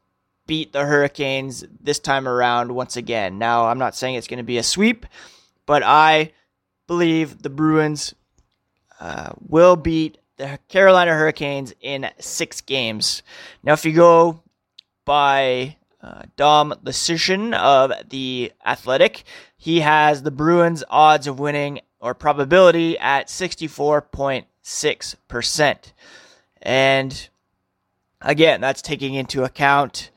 beat 0.47 0.73
the 0.73 0.85
Hurricanes 0.85 1.65
this 1.81 1.99
time 1.99 2.27
around 2.27 2.73
once 2.73 2.97
again. 2.97 3.39
Now, 3.39 3.67
I'm 3.67 3.79
not 3.79 3.95
saying 3.95 4.15
it's 4.15 4.29
going 4.29 4.39
to 4.39 4.45
be 4.45 4.59
a 4.59 4.63
sweep, 4.63 5.07
but 5.67 5.83
I 5.85 6.33
believe 6.87 7.43
the 7.43 7.51
Bruins 7.51 8.15
uh, 9.01 9.33
will 9.47 9.77
beat 9.77 10.18
the 10.39 10.59
Carolina 10.69 11.13
Hurricanes 11.13 11.75
in 11.81 12.09
six 12.19 12.63
games. 12.63 13.23
Now, 13.63 13.75
if 13.75 13.85
you 13.85 13.93
go 13.93 14.43
by 15.05 15.77
uh, 16.01 16.23
Dom 16.37 16.73
Luszczyszyn 16.85 17.53
of 17.55 17.93
the 18.09 18.53
Athletic, 18.65 19.25
he 19.57 19.81
has 19.81 20.23
the 20.23 20.31
Bruins' 20.31 20.85
odds 20.89 21.27
of 21.27 21.41
winning 21.41 21.81
or 22.01 22.15
probability 22.15 22.97
at 22.99 23.27
64.6%. 23.27 25.93
And 26.63 27.29
again, 28.21 28.61
that's 28.61 28.83
taking 28.83 29.15
into 29.15 29.43
account 29.45 30.11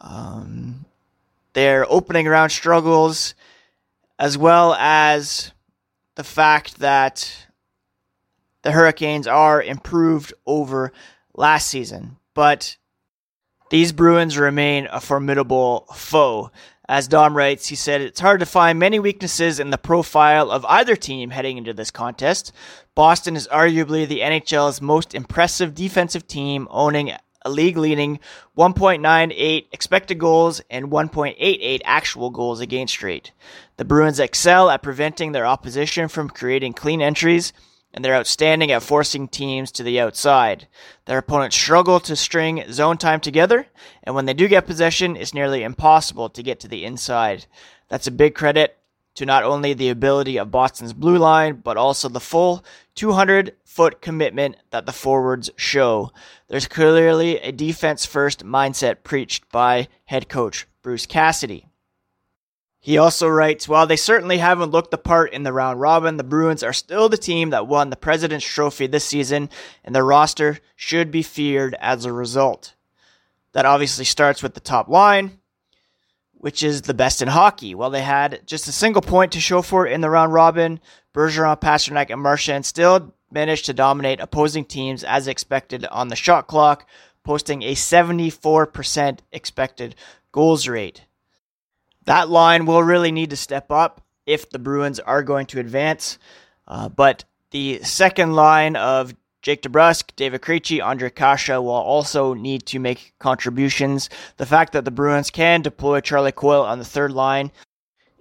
um, 0.00 0.84
their 1.54 1.90
opening 1.90 2.26
round 2.26 2.52
struggles, 2.52 3.34
as 4.18 4.36
well 4.38 4.74
as 4.74 5.50
the 6.14 6.24
fact 6.24 6.78
that 6.78 7.46
the 8.64 8.72
Hurricanes 8.72 9.28
are 9.28 9.62
improved 9.62 10.34
over 10.46 10.92
last 11.34 11.68
season. 11.68 12.16
But 12.34 12.76
these 13.70 13.92
Bruins 13.92 14.36
remain 14.36 14.88
a 14.90 15.00
formidable 15.00 15.86
foe. 15.94 16.50
As 16.88 17.06
Dom 17.06 17.36
writes, 17.36 17.68
he 17.68 17.76
said, 17.76 18.00
It's 18.00 18.20
hard 18.20 18.40
to 18.40 18.46
find 18.46 18.78
many 18.78 18.98
weaknesses 18.98 19.60
in 19.60 19.70
the 19.70 19.78
profile 19.78 20.50
of 20.50 20.64
either 20.66 20.96
team 20.96 21.30
heading 21.30 21.56
into 21.56 21.72
this 21.72 21.90
contest. 21.90 22.52
Boston 22.94 23.36
is 23.36 23.48
arguably 23.48 24.08
the 24.08 24.20
NHL's 24.20 24.80
most 24.80 25.14
impressive 25.14 25.74
defensive 25.74 26.26
team, 26.26 26.66
owning 26.70 27.12
a 27.42 27.50
league 27.50 27.76
leading 27.76 28.18
1.98 28.56 29.66
expected 29.72 30.18
goals 30.18 30.62
and 30.70 30.90
1.88 30.90 31.80
actual 31.84 32.30
goals 32.30 32.60
against 32.60 33.02
rate. 33.02 33.32
The 33.76 33.84
Bruins 33.84 34.20
excel 34.20 34.70
at 34.70 34.82
preventing 34.82 35.32
their 35.32 35.46
opposition 35.46 36.08
from 36.08 36.30
creating 36.30 36.72
clean 36.72 37.02
entries, 37.02 37.52
and 37.94 38.04
they're 38.04 38.16
outstanding 38.16 38.72
at 38.72 38.82
forcing 38.82 39.28
teams 39.28 39.70
to 39.72 39.84
the 39.84 40.00
outside. 40.00 40.66
Their 41.06 41.18
opponents 41.18 41.56
struggle 41.56 42.00
to 42.00 42.16
string 42.16 42.64
zone 42.70 42.98
time 42.98 43.20
together, 43.20 43.68
and 44.02 44.16
when 44.16 44.26
they 44.26 44.34
do 44.34 44.48
get 44.48 44.66
possession, 44.66 45.16
it's 45.16 45.32
nearly 45.32 45.62
impossible 45.62 46.28
to 46.30 46.42
get 46.42 46.58
to 46.60 46.68
the 46.68 46.84
inside. 46.84 47.46
That's 47.88 48.08
a 48.08 48.10
big 48.10 48.34
credit 48.34 48.76
to 49.14 49.24
not 49.24 49.44
only 49.44 49.74
the 49.74 49.90
ability 49.90 50.38
of 50.38 50.50
Boston's 50.50 50.92
blue 50.92 51.18
line, 51.18 51.60
but 51.62 51.76
also 51.76 52.08
the 52.08 52.18
full 52.18 52.64
200 52.96 53.54
foot 53.64 54.02
commitment 54.02 54.56
that 54.70 54.86
the 54.86 54.92
forwards 54.92 55.50
show. 55.54 56.10
There's 56.48 56.66
clearly 56.66 57.38
a 57.38 57.52
defense 57.52 58.04
first 58.04 58.44
mindset 58.44 59.04
preached 59.04 59.48
by 59.50 59.86
head 60.06 60.28
coach 60.28 60.66
Bruce 60.82 61.06
Cassidy. 61.06 61.68
He 62.84 62.98
also 62.98 63.28
writes, 63.28 63.66
while 63.66 63.86
they 63.86 63.96
certainly 63.96 64.36
haven't 64.36 64.70
looked 64.70 64.90
the 64.90 64.98
part 64.98 65.32
in 65.32 65.42
the 65.42 65.54
round 65.54 65.80
robin, 65.80 66.18
the 66.18 66.22
Bruins 66.22 66.62
are 66.62 66.74
still 66.74 67.08
the 67.08 67.16
team 67.16 67.48
that 67.48 67.66
won 67.66 67.88
the 67.88 67.96
President's 67.96 68.44
Trophy 68.44 68.86
this 68.86 69.06
season, 69.06 69.48
and 69.82 69.94
their 69.94 70.04
roster 70.04 70.58
should 70.76 71.10
be 71.10 71.22
feared 71.22 71.74
as 71.80 72.04
a 72.04 72.12
result. 72.12 72.74
That 73.52 73.64
obviously 73.64 74.04
starts 74.04 74.42
with 74.42 74.52
the 74.52 74.60
top 74.60 74.88
line, 74.88 75.38
which 76.34 76.62
is 76.62 76.82
the 76.82 76.92
best 76.92 77.22
in 77.22 77.28
hockey. 77.28 77.74
While 77.74 77.88
they 77.88 78.02
had 78.02 78.46
just 78.46 78.68
a 78.68 78.72
single 78.72 79.00
point 79.00 79.32
to 79.32 79.40
show 79.40 79.62
for 79.62 79.86
it 79.86 79.92
in 79.94 80.02
the 80.02 80.10
round 80.10 80.34
robin, 80.34 80.78
Bergeron, 81.14 81.58
Pastrnak, 81.58 82.10
and 82.10 82.20
Marchand 82.20 82.66
still 82.66 83.14
managed 83.30 83.64
to 83.64 83.72
dominate 83.72 84.20
opposing 84.20 84.66
teams 84.66 85.04
as 85.04 85.26
expected 85.26 85.86
on 85.86 86.08
the 86.08 86.16
shot 86.16 86.48
clock, 86.48 86.86
posting 87.22 87.62
a 87.62 87.74
74% 87.74 89.20
expected 89.32 89.94
goals 90.32 90.68
rate. 90.68 91.06
That 92.04 92.28
line 92.28 92.66
will 92.66 92.82
really 92.82 93.12
need 93.12 93.30
to 93.30 93.36
step 93.36 93.70
up 93.70 94.02
if 94.26 94.50
the 94.50 94.58
Bruins 94.58 95.00
are 95.00 95.22
going 95.22 95.46
to 95.46 95.60
advance. 95.60 96.18
Uh, 96.66 96.88
but 96.88 97.24
the 97.50 97.80
second 97.82 98.34
line 98.34 98.76
of 98.76 99.14
Jake 99.42 99.62
DeBrusk, 99.62 100.16
David 100.16 100.40
Krejci, 100.40 100.80
Ondrej 100.80 101.14
Kase 101.14 101.50
will 101.50 101.68
also 101.70 102.32
need 102.32 102.64
to 102.66 102.78
make 102.78 103.12
contributions. 103.18 104.08
The 104.38 104.46
fact 104.46 104.72
that 104.72 104.86
the 104.86 104.90
Bruins 104.90 105.30
can 105.30 105.60
deploy 105.60 106.00
Charlie 106.00 106.32
Coyle 106.32 106.62
on 106.62 106.78
the 106.78 106.84
third 106.84 107.12
line 107.12 107.52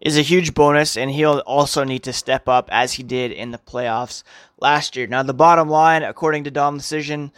is 0.02 0.18
a 0.18 0.22
huge 0.22 0.54
bonus, 0.54 0.98
and 0.98 1.10
he'll 1.10 1.40
also 1.46 1.86
need 1.86 2.04
to 2.04 2.12
step 2.12 2.50
up 2.50 2.68
as 2.74 2.94
he 2.94 3.04
did 3.04 3.32
in 3.32 3.52
the 3.52 3.58
playoffs 3.58 4.24
last 4.60 4.98
year. 4.98 5.08
Now, 5.08 5.24
the 5.24 5.34
bottom 5.34 5.70
line, 5.70 6.04
according 6.04 6.44
to 6.44 6.52
Dom 6.52 6.80
Luszczyszyn, 6.80 7.32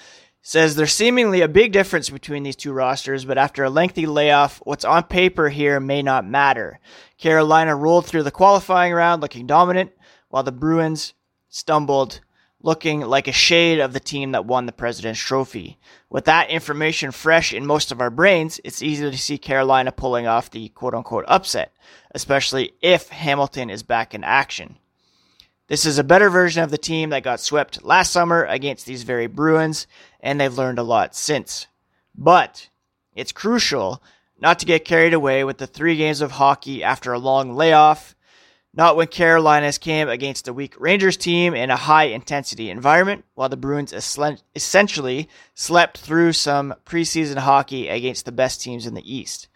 says 0.48 0.76
there's 0.76 0.94
seemingly 0.94 1.42
a 1.42 1.48
big 1.48 1.72
difference 1.72 2.12
between 2.12 2.44
these 2.44 2.56
two 2.56 2.72
rosters, 2.72 3.26
but 3.26 3.36
after 3.36 3.64
a 3.64 3.70
lengthy 3.70 4.06
layoff, 4.06 4.62
what's 4.64 4.86
on 4.86 5.02
paper 5.02 5.50
here 5.50 5.80
may 5.80 6.04
not 6.04 6.24
matter. 6.24 6.80
Carolina 7.18 7.76
rolled 7.76 8.06
through 8.06 8.22
the 8.22 8.30
qualifying 8.30 8.94
round 8.94 9.24
looking 9.24 9.48
dominant, 9.48 9.92
while 10.30 10.44
the 10.44 10.52
Bruins 10.52 11.16
stumbled 11.50 12.20
looking 12.62 13.02
like 13.02 13.28
a 13.28 13.32
shade 13.32 13.80
of 13.80 13.92
the 13.92 14.00
team 14.00 14.34
that 14.34 14.46
won 14.46 14.68
the 14.68 14.72
President's 14.72 15.20
Trophy. 15.20 15.80
With 16.12 16.26
that 16.26 16.52
information 16.52 17.10
fresh 17.10 17.52
in 17.52 17.66
most 17.66 17.92
of 17.92 18.00
our 18.00 18.12
brains, 18.12 18.62
it's 18.64 18.84
easy 18.84 19.10
to 19.10 19.18
see 19.18 19.40
Carolina 19.40 19.92
pulling 19.92 20.28
off 20.28 20.52
the 20.52 20.70
quote 20.70 20.94
unquote 20.94 21.26
upset, 21.28 21.74
especially 22.14 22.74
if 22.84 23.10
Hamilton 23.10 23.72
is 23.72 23.82
back 23.82 24.14
in 24.14 24.24
action. 24.24 24.78
This 25.68 25.86
is 25.86 25.98
a 25.98 26.04
better 26.04 26.30
version 26.30 26.64
of 26.64 26.72
the 26.72 26.78
team 26.78 27.10
that 27.10 27.24
got 27.24 27.40
swept 27.40 27.84
last 27.84 28.12
summer 28.12 28.46
against 28.46 28.86
these 28.86 29.04
very 29.04 29.28
Bruins, 29.28 29.88
and 30.20 30.40
they've 30.40 30.58
learned 30.58 30.80
a 30.80 30.84
lot 30.84 31.16
since. 31.16 31.68
But 32.16 32.70
it's 33.16 33.32
crucial 33.32 34.02
not 34.40 34.60
to 34.60 34.66
get 34.66 34.86
carried 34.86 35.14
away 35.14 35.44
with 35.44 35.58
the 35.58 35.68
three 35.68 35.96
games 35.96 36.22
of 36.22 36.32
hockey 36.32 36.84
after 36.84 37.14
a 37.14 37.20
long 37.20 37.56
layoff 37.56 38.16
not 38.76 38.98
when 38.98 39.08
Carolinas 39.08 39.78
came 39.78 40.10
against 40.10 40.48
a 40.48 40.54
weak 40.54 40.76
Rangers 40.78 41.16
team 41.16 41.54
in 41.56 41.70
a 41.70 41.78
high 41.78 42.06
intensity 42.06 42.70
environment, 42.70 43.24
while 43.34 43.48
the 43.48 43.56
Bruins 43.56 43.94
essentially 43.94 45.30
slept 45.54 45.98
through 45.98 46.34
some 46.34 46.76
preseason 46.86 47.38
hockey 47.38 47.88
against 47.88 48.26
the 48.26 48.34
best 48.34 48.62
teams 48.62 48.86
in 48.86 48.94
the 48.94 49.14
East. 49.14 49.48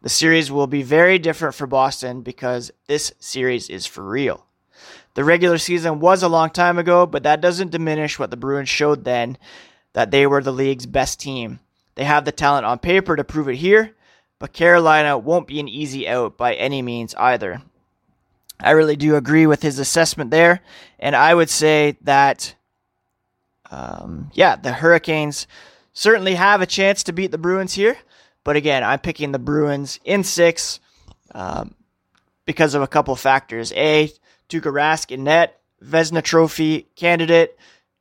The 0.00 0.08
series 0.08 0.50
will 0.50 0.66
be 0.66 0.82
very 0.82 1.18
different 1.18 1.54
for 1.54 1.66
Boston 1.66 2.22
because 2.22 2.72
this 2.88 3.12
series 3.20 3.68
is 3.68 3.86
for 3.86 4.02
real. 4.02 4.46
The 5.14 5.24
regular 5.24 5.58
season 5.58 6.00
was 6.00 6.22
a 6.22 6.28
long 6.28 6.50
time 6.50 6.78
ago, 6.78 7.06
but 7.06 7.22
that 7.24 7.40
doesn't 7.40 7.70
diminish 7.70 8.18
what 8.18 8.30
the 8.30 8.36
Bruins 8.36 8.68
showed 8.68 9.04
then 9.04 9.36
that 9.92 10.10
they 10.10 10.26
were 10.26 10.42
the 10.42 10.52
league's 10.52 10.86
best 10.86 11.20
team. 11.20 11.60
They 11.94 12.04
have 12.04 12.24
the 12.24 12.32
talent 12.32 12.64
on 12.64 12.78
paper 12.78 13.16
to 13.16 13.24
prove 13.24 13.48
it 13.48 13.56
here, 13.56 13.94
but 14.38 14.54
Carolina 14.54 15.18
won't 15.18 15.46
be 15.46 15.60
an 15.60 15.68
easy 15.68 16.08
out 16.08 16.38
by 16.38 16.54
any 16.54 16.80
means 16.80 17.14
either. 17.16 17.62
I 18.58 18.70
really 18.70 18.96
do 18.96 19.16
agree 19.16 19.46
with 19.46 19.62
his 19.62 19.78
assessment 19.78 20.30
there. 20.30 20.60
And 20.98 21.16
I 21.16 21.34
would 21.34 21.50
say 21.50 21.98
that, 22.02 22.54
um, 23.70 24.30
yeah, 24.32 24.56
the 24.56 24.72
Hurricanes 24.72 25.46
certainly 25.92 26.34
have 26.34 26.60
a 26.60 26.66
chance 26.66 27.02
to 27.04 27.12
beat 27.12 27.32
the 27.32 27.38
Bruins 27.38 27.74
here. 27.74 27.98
But 28.44 28.56
again, 28.56 28.82
I'm 28.82 29.00
picking 29.00 29.32
the 29.32 29.38
Bruins 29.38 30.00
in 30.04 30.24
six 30.24 30.80
um, 31.34 31.74
because 32.46 32.74
of 32.74 32.82
a 32.82 32.88
couple 32.88 33.14
factors. 33.16 33.72
A, 33.72 34.10
Tuukka 34.52 34.72
Rask 34.72 35.10
in 35.10 35.24
net, 35.24 35.60
Vezina 35.82 36.22
Trophy 36.22 36.88
candidate, 36.94 37.58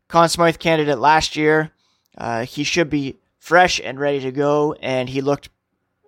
Conn 0.08 0.28
Smythe 0.28 0.58
candidate 0.58 1.00
last 1.00 1.36
year. 1.36 1.72
Uh, 2.18 2.44
he 2.44 2.64
should 2.64 2.90
be 2.90 3.18
fresh 3.40 3.80
and 3.82 4.00
ready 4.00 4.20
to 4.20 4.32
go, 4.32 4.74
and 4.82 5.08
he 5.08 5.22
looked 5.22 5.50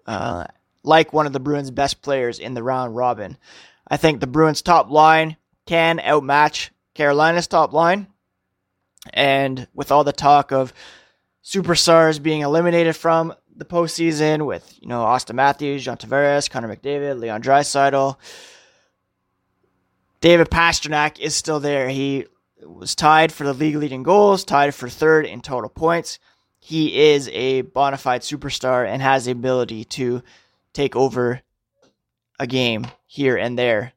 uh, 0.06 0.46
like 0.84 1.14
one 1.14 1.26
of 1.26 1.34
the 1.34 1.40
Bruins' 1.40 1.72
best 1.72 2.02
players 2.02 2.40
in 2.40 2.54
the 2.54 2.64
round 2.64 2.96
robin. 2.96 3.38
I 3.88 3.98
think 3.98 4.20
the 4.20 4.28
Bruins' 4.28 4.62
top 4.62 4.90
line 4.90 5.38
can 5.66 6.00
outmatch 6.00 6.72
Carolina's 6.94 7.48
top 7.48 7.72
line. 7.72 8.08
And 9.14 9.68
with 9.74 9.92
all 9.92 10.04
the 10.04 10.14
talk 10.14 10.52
of 10.52 10.74
superstars 11.44 12.22
being 12.22 12.42
eliminated 12.42 12.96
from 12.96 13.34
the 13.56 13.66
postseason 13.66 14.46
with, 14.46 14.78
you 14.82 14.88
know, 14.88 15.04
Auston 15.04 15.36
Matthews, 15.36 15.84
John 15.84 15.98
Tavares, 15.98 16.50
Connor 16.50 16.74
McDavid, 16.74 17.20
Leon 17.20 17.42
Draisaitl, 17.42 18.18
David 20.24 20.50
Pastrnak 20.50 21.20
is 21.20 21.36
still 21.36 21.60
there. 21.60 21.90
He 21.90 22.28
was 22.66 22.96
tied 22.96 23.34
for 23.34 23.44
the 23.44 23.52
league 23.52 23.76
leading 23.76 24.04
goals, 24.04 24.46
tied 24.46 24.74
for 24.74 24.88
third 24.88 25.26
in 25.26 25.42
total 25.42 25.70
points. 25.70 26.18
He 26.62 27.10
is 27.12 27.28
a 27.34 27.64
bona 27.64 27.98
fide 27.98 28.22
superstar 28.22 28.88
and 28.88 29.02
has 29.02 29.26
the 29.26 29.32
ability 29.32 29.84
to 29.84 30.24
take 30.72 30.96
over 30.96 31.42
a 32.40 32.48
game 32.48 32.88
here 33.06 33.36
and 33.36 33.60
there. 33.60 33.92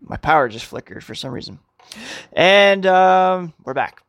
My 0.00 0.16
power 0.16 0.48
just 0.48 0.64
flickered 0.64 1.04
for 1.04 1.14
some 1.14 1.30
reason. 1.30 1.60
And 2.32 2.84
um, 2.84 3.54
we're 3.62 3.74
back. 3.74 4.02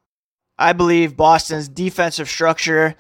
I 0.58 0.74
believe 0.74 1.16
Boston's 1.16 1.70
defensive 1.70 2.28
structure 2.28 2.96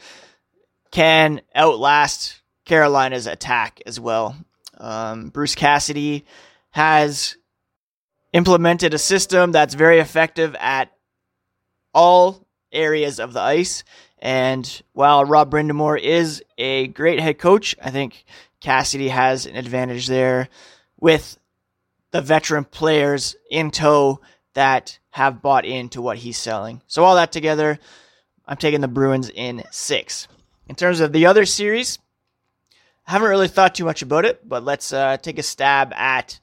can 0.91 1.41
outlast 1.55 2.43
Carolina's 2.63 3.25
attack 3.25 3.81
as 3.87 3.99
well. 3.99 4.35
Um, 4.77 5.29
Bruce 5.29 5.55
Cassidy 5.55 6.25
has 6.69 7.37
implemented 8.35 8.93
a 8.93 8.97
system 8.97 9.53
that's 9.53 9.75
very 9.75 9.99
effective 9.99 10.57
at 10.59 10.91
all 11.93 12.45
areas 12.69 13.17
of 13.17 13.31
the 13.31 13.39
ice. 13.39 13.85
And 14.19 14.81
while 14.91 15.23
Rod 15.23 15.49
Brind'Amour 15.49 15.97
is 15.97 16.43
a 16.57 16.87
great 16.87 17.21
head 17.21 17.39
coach, 17.39 17.77
I 17.81 17.91
think 17.91 18.25
Cassidy 18.59 19.07
has 19.07 19.45
an 19.45 19.55
advantage 19.55 20.07
there 20.07 20.49
with 20.99 21.37
the 22.11 22.21
veteran 22.21 22.65
players 22.65 23.37
in 23.49 23.71
tow 23.71 24.19
that 24.53 24.99
have 25.11 25.41
bought 25.41 25.63
into 25.63 26.01
what 26.01 26.17
he's 26.17 26.37
selling. 26.37 26.81
So 26.87 27.05
all 27.05 27.15
that 27.15 27.31
together, 27.31 27.79
I'm 28.45 28.57
taking 28.57 28.81
the 28.81 28.89
Bruins 28.89 29.29
in 29.29 29.63
six. 29.71 30.27
In 30.67 30.75
terms 30.75 30.99
of 30.99 31.13
the 31.13 31.27
other 31.27 31.45
series, 31.45 31.99
I 33.07 33.13
haven't 33.13 33.29
really 33.29 33.47
thought 33.47 33.75
too 33.75 33.85
much 33.85 34.01
about 34.01 34.25
it, 34.25 34.45
but 34.45 34.65
let's 34.65 34.91
uh, 34.91 35.15
take 35.15 35.39
a 35.39 35.43
stab 35.43 35.93
at 35.93 36.41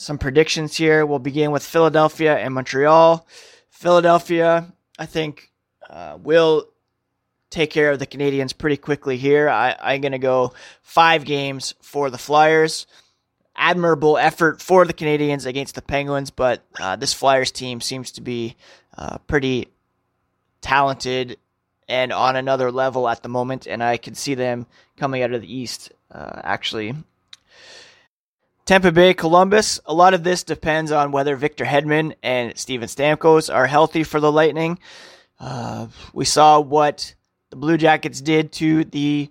some 0.00 0.16
predictions 0.16 0.74
here. 0.78 1.04
We'll 1.04 1.18
begin 1.18 1.50
with 1.50 1.62
Philadelphia 1.62 2.34
and 2.34 2.54
Montreal. 2.54 3.26
Philadelphia, 3.68 4.72
I 4.98 5.04
think, 5.04 5.52
uh, 5.90 6.16
will 6.18 6.68
take 7.50 7.70
care 7.70 7.90
of 7.90 7.98
the 7.98 8.06
Canadiens 8.06 8.56
pretty 8.56 8.78
quickly 8.78 9.18
here. 9.18 9.50
I, 9.50 9.76
I'm 9.78 10.00
going 10.00 10.12
to 10.12 10.18
go 10.18 10.54
five 10.82 11.26
games 11.26 11.74
for 11.82 12.08
the 12.08 12.16
Flyers. 12.16 12.86
Admirable 13.54 14.16
effort 14.16 14.62
for 14.62 14.86
the 14.86 14.94
Canadiens 14.94 15.44
against 15.44 15.74
the 15.74 15.82
Penguins, 15.82 16.30
but 16.30 16.64
uh, 16.80 16.96
this 16.96 17.12
Flyers 17.12 17.50
team 17.50 17.82
seems 17.82 18.10
to 18.12 18.22
be 18.22 18.56
uh, 18.96 19.18
pretty 19.26 19.68
talented 20.62 21.36
and 21.88 22.10
on 22.10 22.36
another 22.36 22.72
level 22.72 23.06
at 23.06 23.22
the 23.22 23.28
moment, 23.28 23.66
and 23.66 23.82
I 23.82 23.98
can 23.98 24.14
see 24.14 24.34
them 24.34 24.66
coming 24.96 25.22
out 25.22 25.34
of 25.34 25.42
the 25.42 25.54
East 25.54 25.92
uh, 26.10 26.40
actually 26.42 26.94
Tampa 28.70 28.92
Bay, 28.92 29.14
Columbus. 29.14 29.80
A 29.84 29.92
lot 29.92 30.14
of 30.14 30.22
this 30.22 30.44
depends 30.44 30.92
on 30.92 31.10
whether 31.10 31.34
Victor 31.34 31.64
Hedman 31.64 32.14
and 32.22 32.56
Steven 32.56 32.86
Stamkos 32.86 33.52
are 33.52 33.66
healthy 33.66 34.04
for 34.04 34.20
the 34.20 34.30
Lightning. 34.30 34.78
Uh, 35.40 35.88
we 36.12 36.24
saw 36.24 36.60
what 36.60 37.16
the 37.50 37.56
Blue 37.56 37.76
Jackets 37.76 38.20
did 38.20 38.52
to 38.52 38.84
the 38.84 39.28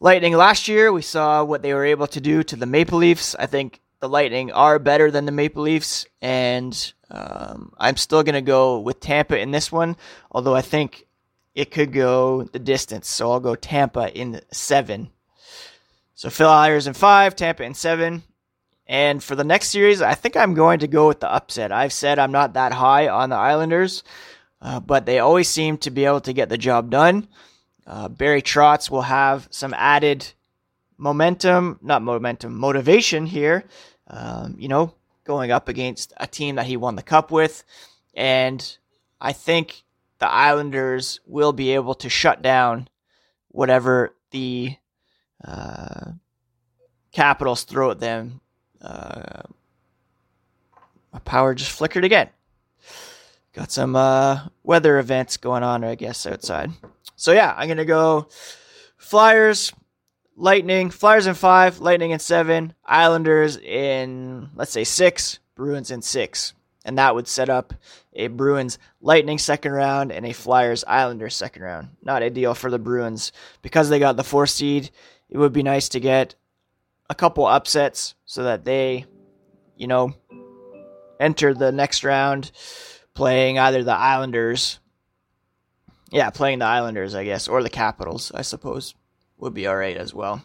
Lightning 0.00 0.32
last 0.32 0.66
year. 0.66 0.92
We 0.92 1.02
saw 1.02 1.44
what 1.44 1.62
they 1.62 1.72
were 1.72 1.84
able 1.84 2.08
to 2.08 2.20
do 2.20 2.42
to 2.42 2.56
the 2.56 2.66
Maple 2.66 2.98
Leafs. 2.98 3.36
I 3.36 3.46
think 3.46 3.80
the 4.00 4.08
Lightning 4.08 4.50
are 4.50 4.80
better 4.80 5.08
than 5.12 5.24
the 5.24 5.30
Maple 5.30 5.62
Leafs, 5.62 6.04
and 6.20 6.92
um, 7.12 7.72
I'm 7.78 7.96
still 7.96 8.24
going 8.24 8.34
to 8.34 8.40
go 8.40 8.80
with 8.80 8.98
Tampa 8.98 9.38
in 9.38 9.52
this 9.52 9.70
one, 9.70 9.96
although 10.32 10.56
I 10.56 10.62
think 10.62 11.06
it 11.54 11.70
could 11.70 11.92
go 11.92 12.42
the 12.42 12.58
distance. 12.58 13.08
So 13.08 13.30
I'll 13.30 13.38
go 13.38 13.54
Tampa 13.54 14.12
in 14.12 14.40
seven. 14.50 15.10
So 16.16 16.28
Phil 16.28 16.48
Flyers 16.48 16.88
in 16.88 16.94
five, 16.94 17.36
Tampa 17.36 17.62
in 17.62 17.74
seven. 17.74 18.24
And 18.88 19.22
for 19.22 19.34
the 19.34 19.44
next 19.44 19.68
series, 19.68 20.00
I 20.00 20.14
think 20.14 20.36
I'm 20.36 20.54
going 20.54 20.78
to 20.78 20.88
go 20.88 21.08
with 21.08 21.20
the 21.20 21.30
upset. 21.30 21.72
I've 21.72 21.92
said 21.92 22.18
I'm 22.18 22.32
not 22.32 22.54
that 22.54 22.72
high 22.72 23.08
on 23.08 23.28
the 23.28 23.36
Islanders, 23.36 24.02
uh, 24.62 24.80
but 24.80 25.04
they 25.04 25.18
always 25.18 25.48
seem 25.48 25.76
to 25.78 25.90
be 25.90 26.06
able 26.06 26.22
to 26.22 26.32
get 26.32 26.48
the 26.48 26.56
job 26.56 26.90
done. 26.90 27.28
Uh, 27.86 28.08
Barry 28.08 28.40
Trotz 28.40 28.90
will 28.90 29.02
have 29.02 29.46
some 29.50 29.74
added 29.74 30.26
momentum, 30.96 31.78
not 31.82 32.02
momentum, 32.02 32.54
motivation 32.56 33.26
here. 33.26 33.64
Um, 34.06 34.56
you 34.58 34.68
know, 34.68 34.94
going 35.24 35.50
up 35.50 35.68
against 35.68 36.14
a 36.16 36.26
team 36.26 36.56
that 36.56 36.66
he 36.66 36.78
won 36.78 36.96
the 36.96 37.02
cup 37.02 37.30
with. 37.30 37.62
And 38.14 38.78
I 39.20 39.32
think 39.32 39.82
the 40.18 40.28
Islanders 40.28 41.20
will 41.26 41.52
be 41.52 41.74
able 41.74 41.94
to 41.96 42.08
shut 42.08 42.40
down 42.40 42.88
whatever 43.48 44.14
the 44.30 44.76
uh, 45.44 46.12
Capitals 47.12 47.64
throw 47.64 47.90
at 47.90 48.00
them 48.00 48.40
uh, 48.80 49.42
my 51.12 51.18
power 51.20 51.54
just 51.54 51.72
flickered 51.72 52.04
again. 52.04 52.28
Got 53.52 53.72
some 53.72 53.96
uh, 53.96 54.40
weather 54.62 54.98
events 54.98 55.36
going 55.36 55.62
on, 55.62 55.82
I 55.82 55.94
guess, 55.94 56.26
outside. 56.26 56.70
So 57.16 57.32
yeah, 57.32 57.54
I'm 57.56 57.66
gonna 57.68 57.84
go 57.84 58.28
Flyers, 58.96 59.72
Lightning, 60.36 60.90
Flyers 60.90 61.26
in 61.26 61.34
five, 61.34 61.80
Lightning 61.80 62.12
in 62.12 62.20
seven, 62.20 62.74
Islanders 62.84 63.56
in 63.56 64.50
let's 64.54 64.70
say 64.70 64.84
six, 64.84 65.40
Bruins 65.56 65.90
in 65.90 66.02
six, 66.02 66.52
and 66.84 66.98
that 66.98 67.14
would 67.14 67.26
set 67.26 67.48
up 67.48 67.74
a 68.12 68.28
Bruins 68.28 68.78
Lightning 69.00 69.38
second 69.38 69.72
round 69.72 70.12
and 70.12 70.24
a 70.24 70.32
Flyers 70.32 70.84
Islanders 70.86 71.34
second 71.34 71.62
round. 71.62 71.88
Not 72.02 72.22
ideal 72.22 72.54
for 72.54 72.70
the 72.70 72.78
Bruins 72.78 73.32
because 73.62 73.88
they 73.88 73.98
got 73.98 74.16
the 74.16 74.24
four 74.24 74.46
seed. 74.46 74.90
It 75.28 75.38
would 75.38 75.52
be 75.52 75.62
nice 75.62 75.88
to 75.90 76.00
get 76.00 76.34
a 77.10 77.14
couple 77.14 77.46
upsets 77.46 78.14
so 78.24 78.44
that 78.44 78.64
they, 78.64 79.06
you 79.76 79.86
know, 79.86 80.14
enter 81.20 81.54
the 81.54 81.72
next 81.72 82.04
round 82.04 82.52
playing 83.14 83.58
either 83.58 83.82
the 83.82 83.92
Islanders. 83.92 84.78
Yeah, 86.10 86.30
playing 86.30 86.60
the 86.60 86.66
Islanders, 86.66 87.14
I 87.14 87.24
guess, 87.24 87.48
or 87.48 87.62
the 87.62 87.68
Capitals, 87.68 88.32
I 88.34 88.42
suppose, 88.42 88.94
would 89.38 89.54
be 89.54 89.66
all 89.66 89.76
right 89.76 89.96
as 89.96 90.14
well. 90.14 90.42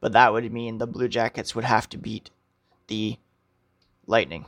But 0.00 0.12
that 0.12 0.32
would 0.32 0.50
mean 0.52 0.78
the 0.78 0.86
Blue 0.86 1.08
Jackets 1.08 1.54
would 1.54 1.64
have 1.64 1.88
to 1.90 1.98
beat 1.98 2.30
the 2.86 3.18
Lightning. 4.06 4.46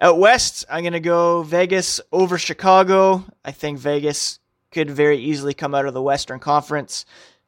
Out 0.00 0.18
west, 0.18 0.64
I'm 0.70 0.82
going 0.82 0.92
to 0.92 1.00
go 1.00 1.42
Vegas 1.42 2.00
over 2.12 2.38
Chicago. 2.38 3.24
I 3.44 3.52
think 3.52 3.78
Vegas 3.78 4.38
could 4.70 4.90
very 4.90 5.18
easily 5.18 5.54
come 5.54 5.74
out 5.74 5.86
of 5.86 5.94
the 5.94 6.02
Western 6.02 6.38
Conference. 6.38 7.04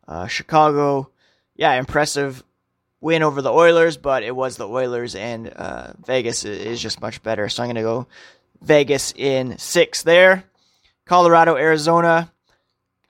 Uh, 0.09 0.27
Chicago 0.27 1.11
yeah, 1.61 1.75
impressive 1.75 2.43
win 3.03 3.23
over 3.23 3.43
the 3.43 3.53
Oilers, 3.53 3.99
but 3.99 4.23
it 4.23 4.35
was 4.35 4.57
the 4.57 4.67
Oilers, 4.67 5.15
and 5.15 5.47
uh, 5.49 5.93
Vegas 6.07 6.47
is 6.47 6.81
just 6.81 7.03
much 7.03 7.23
better. 7.23 7.51
So 7.51 7.63
I'm 7.63 7.67
going 7.67 7.77
to 7.77 7.83
go 7.83 8.07
Vegas 8.63 9.13
in 9.15 9.59
six 9.59 10.03
there. 10.03 10.45
Colorado, 11.05 11.57
Arizona. 11.57 12.33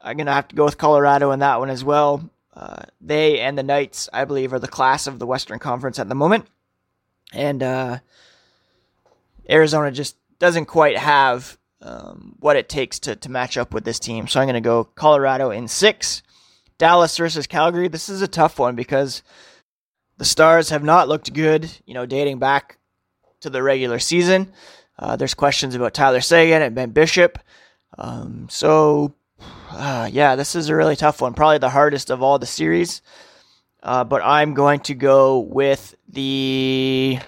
I'm 0.00 0.16
going 0.16 0.26
to 0.26 0.32
have 0.32 0.48
to 0.48 0.56
go 0.56 0.64
with 0.64 0.78
Colorado 0.78 1.30
in 1.30 1.38
that 1.38 1.60
one 1.60 1.70
as 1.70 1.84
well. 1.84 2.28
Uh, 2.52 2.82
they 3.00 3.38
and 3.38 3.56
the 3.56 3.62
Knights, 3.62 4.08
I 4.12 4.24
believe, 4.24 4.52
are 4.52 4.58
the 4.58 4.66
class 4.66 5.06
of 5.06 5.20
the 5.20 5.26
Western 5.26 5.60
Conference 5.60 6.00
at 6.00 6.08
the 6.08 6.16
moment. 6.16 6.48
And 7.32 7.62
uh, 7.62 7.98
Arizona 9.48 9.92
just 9.92 10.16
doesn't 10.40 10.66
quite 10.66 10.98
have 10.98 11.56
um, 11.82 12.34
what 12.40 12.56
it 12.56 12.68
takes 12.68 12.98
to, 13.00 13.14
to 13.14 13.30
match 13.30 13.56
up 13.56 13.72
with 13.72 13.84
this 13.84 14.00
team. 14.00 14.26
So 14.26 14.40
I'm 14.40 14.46
going 14.46 14.54
to 14.54 14.60
go 14.60 14.82
Colorado 14.82 15.50
in 15.50 15.68
six. 15.68 16.22
Dallas 16.80 17.14
versus 17.18 17.46
Calgary. 17.46 17.88
This 17.88 18.08
is 18.08 18.22
a 18.22 18.26
tough 18.26 18.58
one 18.58 18.74
because 18.74 19.22
the 20.16 20.24
Stars 20.24 20.70
have 20.70 20.82
not 20.82 21.08
looked 21.08 21.34
good, 21.34 21.70
you 21.84 21.92
know, 21.92 22.06
dating 22.06 22.38
back 22.38 22.78
to 23.40 23.50
the 23.50 23.62
regular 23.62 23.98
season. 23.98 24.50
Uh, 24.98 25.14
there's 25.14 25.34
questions 25.34 25.74
about 25.74 25.92
Tyler 25.92 26.22
Seguin 26.22 26.62
and 26.62 26.74
Ben 26.74 26.90
Bishop. 26.90 27.38
Um, 27.98 28.48
so, 28.48 29.12
uh, 29.70 30.08
yeah, 30.10 30.36
this 30.36 30.54
is 30.54 30.70
a 30.70 30.74
really 30.74 30.96
tough 30.96 31.20
one. 31.20 31.34
Probably 31.34 31.58
the 31.58 31.68
hardest 31.68 32.08
of 32.08 32.22
all 32.22 32.38
the 32.38 32.46
series. 32.46 33.02
Uh, 33.82 34.04
but 34.04 34.22
I'm 34.24 34.54
going 34.54 34.80
to 34.80 34.94
go 34.94 35.38
with 35.38 35.94
the 36.08 37.18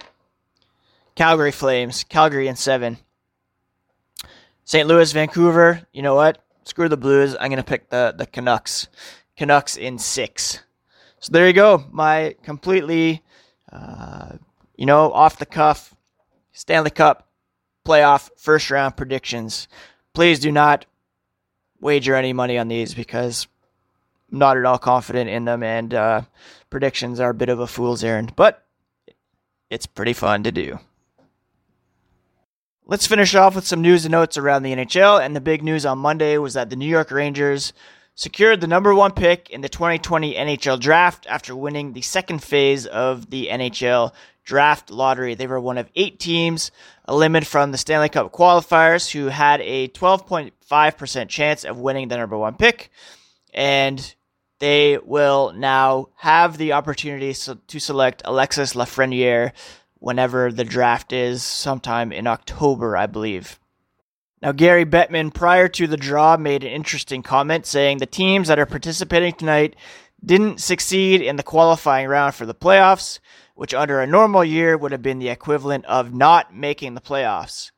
Calgary 1.13 1.51
Flames. 1.51 2.03
Calgary 2.05 2.47
in 2.47 2.55
seven. 2.55 2.97
St. 4.65 4.87
Louis, 4.87 5.11
Vancouver. 5.11 5.87
You 5.93 6.01
know 6.01 6.15
what? 6.15 6.43
Screw 6.63 6.89
the 6.89 6.97
Blues. 6.97 7.35
I'm 7.39 7.51
going 7.51 7.57
to 7.57 7.63
pick 7.63 7.89
the, 7.91 8.15
the 8.17 8.25
Canucks. 8.25 8.87
Canucks 9.37 9.77
in 9.77 9.97
six. 9.97 10.59
So 11.19 11.31
there 11.31 11.47
you 11.47 11.53
go. 11.53 11.85
My 11.91 12.35
completely, 12.43 13.23
uh, 13.71 14.37
you 14.75 14.85
know, 14.85 15.11
off 15.11 15.37
the 15.37 15.45
cuff 15.45 15.95
Stanley 16.51 16.91
Cup 16.91 17.29
playoff 17.85 18.29
first 18.37 18.69
round 18.69 18.95
predictions. 18.95 19.67
Please 20.13 20.39
do 20.39 20.51
not 20.51 20.85
wager 21.79 22.15
any 22.15 22.33
money 22.33 22.57
on 22.57 22.67
these 22.67 22.93
because 22.93 23.47
I'm 24.31 24.39
not 24.39 24.57
at 24.57 24.65
all 24.65 24.77
confident 24.77 25.29
in 25.29 25.45
them, 25.45 25.63
and 25.63 25.93
uh, 25.93 26.21
predictions 26.69 27.19
are 27.19 27.31
a 27.31 27.35
bit 27.35 27.49
of 27.49 27.59
a 27.59 27.67
fool's 27.67 28.03
errand, 28.03 28.35
but 28.35 28.65
it's 29.69 29.85
pretty 29.85 30.13
fun 30.13 30.43
to 30.43 30.51
do. 30.51 30.79
Let's 32.85 33.07
finish 33.07 33.33
off 33.33 33.55
with 33.55 33.65
some 33.65 33.81
news 33.81 34.05
and 34.05 34.11
notes 34.11 34.37
around 34.37 34.63
the 34.63 34.73
NHL. 34.73 35.23
And 35.23 35.35
the 35.35 35.41
big 35.41 35.63
news 35.63 35.85
on 35.85 35.99
Monday 35.99 36.37
was 36.37 36.53
that 36.53 36.69
the 36.69 36.75
New 36.75 36.87
York 36.87 37.11
Rangers 37.11 37.71
secured 38.15 38.61
the 38.61 38.67
number 38.67 38.93
one 38.93 39.11
pick 39.11 39.49
in 39.49 39.61
the 39.61 39.69
2020 39.69 40.35
NHL 40.35 40.79
draft 40.79 41.25
after 41.29 41.55
winning 41.55 41.93
the 41.93 42.01
second 42.01 42.43
phase 42.43 42.85
of 42.85 43.29
the 43.29 43.47
NHL 43.47 44.13
draft 44.43 44.89
lottery. 44.91 45.35
They 45.35 45.47
were 45.47 45.59
one 45.59 45.77
of 45.77 45.89
eight 45.95 46.19
teams 46.19 46.71
eliminated 47.07 47.47
from 47.47 47.71
the 47.71 47.77
Stanley 47.77 48.09
Cup 48.09 48.31
qualifiers 48.31 49.11
who 49.11 49.27
had 49.27 49.61
a 49.61 49.87
12.5% 49.89 51.29
chance 51.29 51.63
of 51.63 51.79
winning 51.79 52.07
the 52.07 52.17
number 52.17 52.37
one 52.37 52.55
pick. 52.55 52.89
And 53.53 54.13
they 54.59 54.97
will 54.97 55.53
now 55.53 56.09
have 56.15 56.57
the 56.57 56.73
opportunity 56.73 57.33
to 57.33 57.79
select 57.79 58.21
Alexis 58.25 58.73
Lafreniere 58.73 59.51
whenever 59.99 60.51
the 60.51 60.65
draft 60.65 61.13
is, 61.13 61.43
sometime 61.43 62.11
in 62.11 62.27
October, 62.27 62.97
I 62.97 63.05
believe. 63.05 63.59
Now, 64.43 64.51
Gary 64.51 64.83
Bettman, 64.83 65.33
prior 65.33 65.69
to 65.69 65.87
the 65.87 65.95
draw, 65.95 66.35
made 66.35 66.65
an 66.65 66.69
interesting 66.69 67.23
comment 67.23 67.65
saying 67.65 67.99
the 67.99 68.05
teams 68.05 68.49
that 68.49 68.59
are 68.59 68.65
participating 68.65 69.33
tonight 69.33 69.77
didn't 70.23 70.59
succeed 70.59 71.21
in 71.21 71.37
the 71.37 71.43
qualifying 71.43 72.09
round 72.09 72.35
for 72.35 72.45
the 72.45 72.53
playoffs, 72.53 73.19
which 73.55 73.73
under 73.73 74.01
a 74.01 74.05
normal 74.05 74.43
year 74.43 74.77
would 74.77 74.91
have 74.91 75.01
been 75.01 75.19
the 75.19 75.29
equivalent 75.29 75.85
of 75.85 76.13
not 76.13 76.53
making 76.53 76.93
the 76.93 76.99
playoffs, 76.99 77.71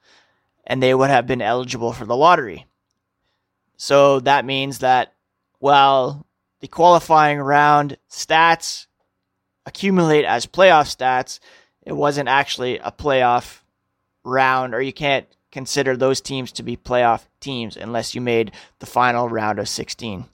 and 0.66 0.82
they 0.82 0.96
would 0.96 1.12
have 1.12 1.28
been 1.28 1.40
eligible 1.40 1.94
for 1.94 2.06
the 2.06 2.16
lottery. 2.16 2.66
So 3.78 4.20
that 4.22 4.44
means 4.44 4.80
that 4.80 5.14
while 5.60 6.26
the 6.62 6.68
qualifying 6.68 7.38
round 7.38 7.98
stats 8.10 8.88
accumulate 9.68 10.26
as 10.26 10.48
playoff 10.48 10.96
stats, 10.96 11.40
it 11.84 11.94
wasn't 11.94 12.28
actually 12.28 12.80
a 12.80 12.92
playoff 12.92 13.60
round, 14.24 14.74
or 14.74 14.82
you 14.82 14.94
can't 14.94 15.28
consider 15.52 15.96
those 15.96 16.22
teams 16.22 16.52
to 16.54 16.64
be 16.64 16.78
playoff 16.78 17.26
teams 17.40 17.78
unless 17.78 18.14
you 18.14 18.22
made 18.22 18.52
the 18.80 18.86
final 18.86 19.30
round 19.30 19.60
of 19.60 19.70
16, 19.70 20.26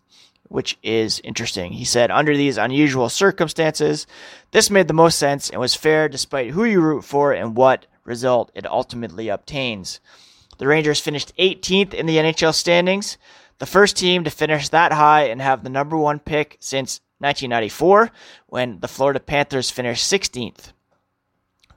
which 0.47 0.77
is 0.81 1.21
interesting. 1.23 1.73
He 1.73 1.85
said, 1.85 2.11
under 2.11 2.35
these 2.35 2.57
unusual 2.57 3.09
circumstances, 3.09 4.07
this 4.51 4.69
made 4.69 4.87
the 4.87 4.93
most 4.93 5.17
sense 5.17 5.49
and 5.49 5.59
was 5.59 5.75
fair 5.75 6.09
despite 6.09 6.51
who 6.51 6.63
you 6.63 6.81
root 6.81 7.03
for 7.03 7.33
and 7.33 7.55
what 7.55 7.85
result 8.03 8.51
it 8.55 8.65
ultimately 8.65 9.29
obtains. 9.29 9.99
The 10.57 10.67
Rangers 10.67 10.99
finished 10.99 11.35
18th 11.37 11.93
in 11.93 12.05
the 12.05 12.17
NHL 12.17 12.53
standings, 12.53 13.17
the 13.59 13.65
first 13.65 13.95
team 13.97 14.23
to 14.23 14.29
finish 14.29 14.69
that 14.69 14.91
high 14.91 15.23
and 15.23 15.41
have 15.41 15.63
the 15.63 15.69
number 15.69 15.97
one 15.97 16.19
pick 16.19 16.57
since 16.59 16.99
1994, 17.19 18.11
when 18.47 18.79
the 18.79 18.87
Florida 18.87 19.19
Panthers 19.19 19.69
finished 19.69 20.11
16th. 20.11 20.73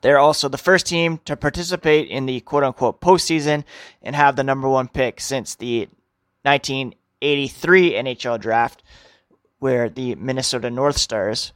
They're 0.05 0.19
also 0.19 0.51
the 0.51 0.59
first 0.59 0.85
team 0.85 1.19
to 1.25 1.35
participate 1.35 2.11
in 2.11 2.27
the 2.27 2.41
quote 2.41 2.63
unquote 2.63 3.01
postseason 3.01 3.65
and 4.03 4.15
have 4.15 4.37
the 4.37 4.45
number 4.45 4.69
one 4.69 4.87
pick 4.87 5.19
since 5.19 5.55
the 5.55 5.89
1983 6.43 7.93
NHL 7.93 8.39
draft, 8.39 8.83
where 9.61 9.89
the 9.89 10.15
Minnesota 10.17 10.69
North 10.69 10.99
Stars 10.99 11.55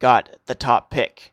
got 0.00 0.28
the 0.46 0.56
top 0.56 0.90
pick. 0.90 1.32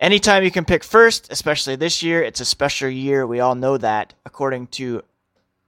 Anytime 0.00 0.42
you 0.42 0.50
can 0.50 0.64
pick 0.64 0.82
first, 0.82 1.30
especially 1.30 1.76
this 1.76 2.02
year, 2.02 2.24
it's 2.24 2.40
a 2.40 2.44
special 2.44 2.88
year. 2.88 3.24
We 3.24 3.38
all 3.38 3.54
know 3.54 3.78
that, 3.78 4.14
according 4.26 4.66
to 4.78 5.04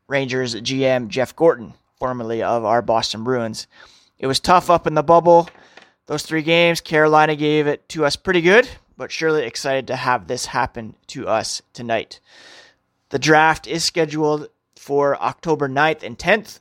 Rangers 0.09 0.57
GM 0.57 1.07
Jeff 1.07 1.37
Gorton, 1.37 1.73
formerly 2.01 2.43
of 2.43 2.65
our 2.65 2.83
Boston 2.83 3.23
Bruins. 3.23 3.69
It 4.19 4.27
was 4.27 4.41
tough 4.41 4.71
up 4.71 4.89
in 4.89 4.95
the 4.95 5.05
bubble. 5.05 5.49
Those 6.07 6.25
three 6.25 6.43
games, 6.43 6.81
Carolina 6.81 7.37
gave 7.37 7.69
it 7.69 7.89
to 7.91 8.05
us 8.05 8.17
pretty 8.17 8.41
good 8.41 8.69
but 8.97 9.13
surely 9.13 9.45
excited 9.45 9.87
to 9.87 9.97
have 9.97 10.27
this 10.27 10.47
happen 10.47 10.95
to 11.09 11.29
us 11.29 11.63
tonight. 11.73 12.21
The 13.11 13.19
draft 13.19 13.67
is 13.67 13.85
scheduled 13.85 14.49
for 14.77 15.21
October 15.23 15.69
9th 15.69 16.03
and 16.03 16.19
10th. 16.19 16.61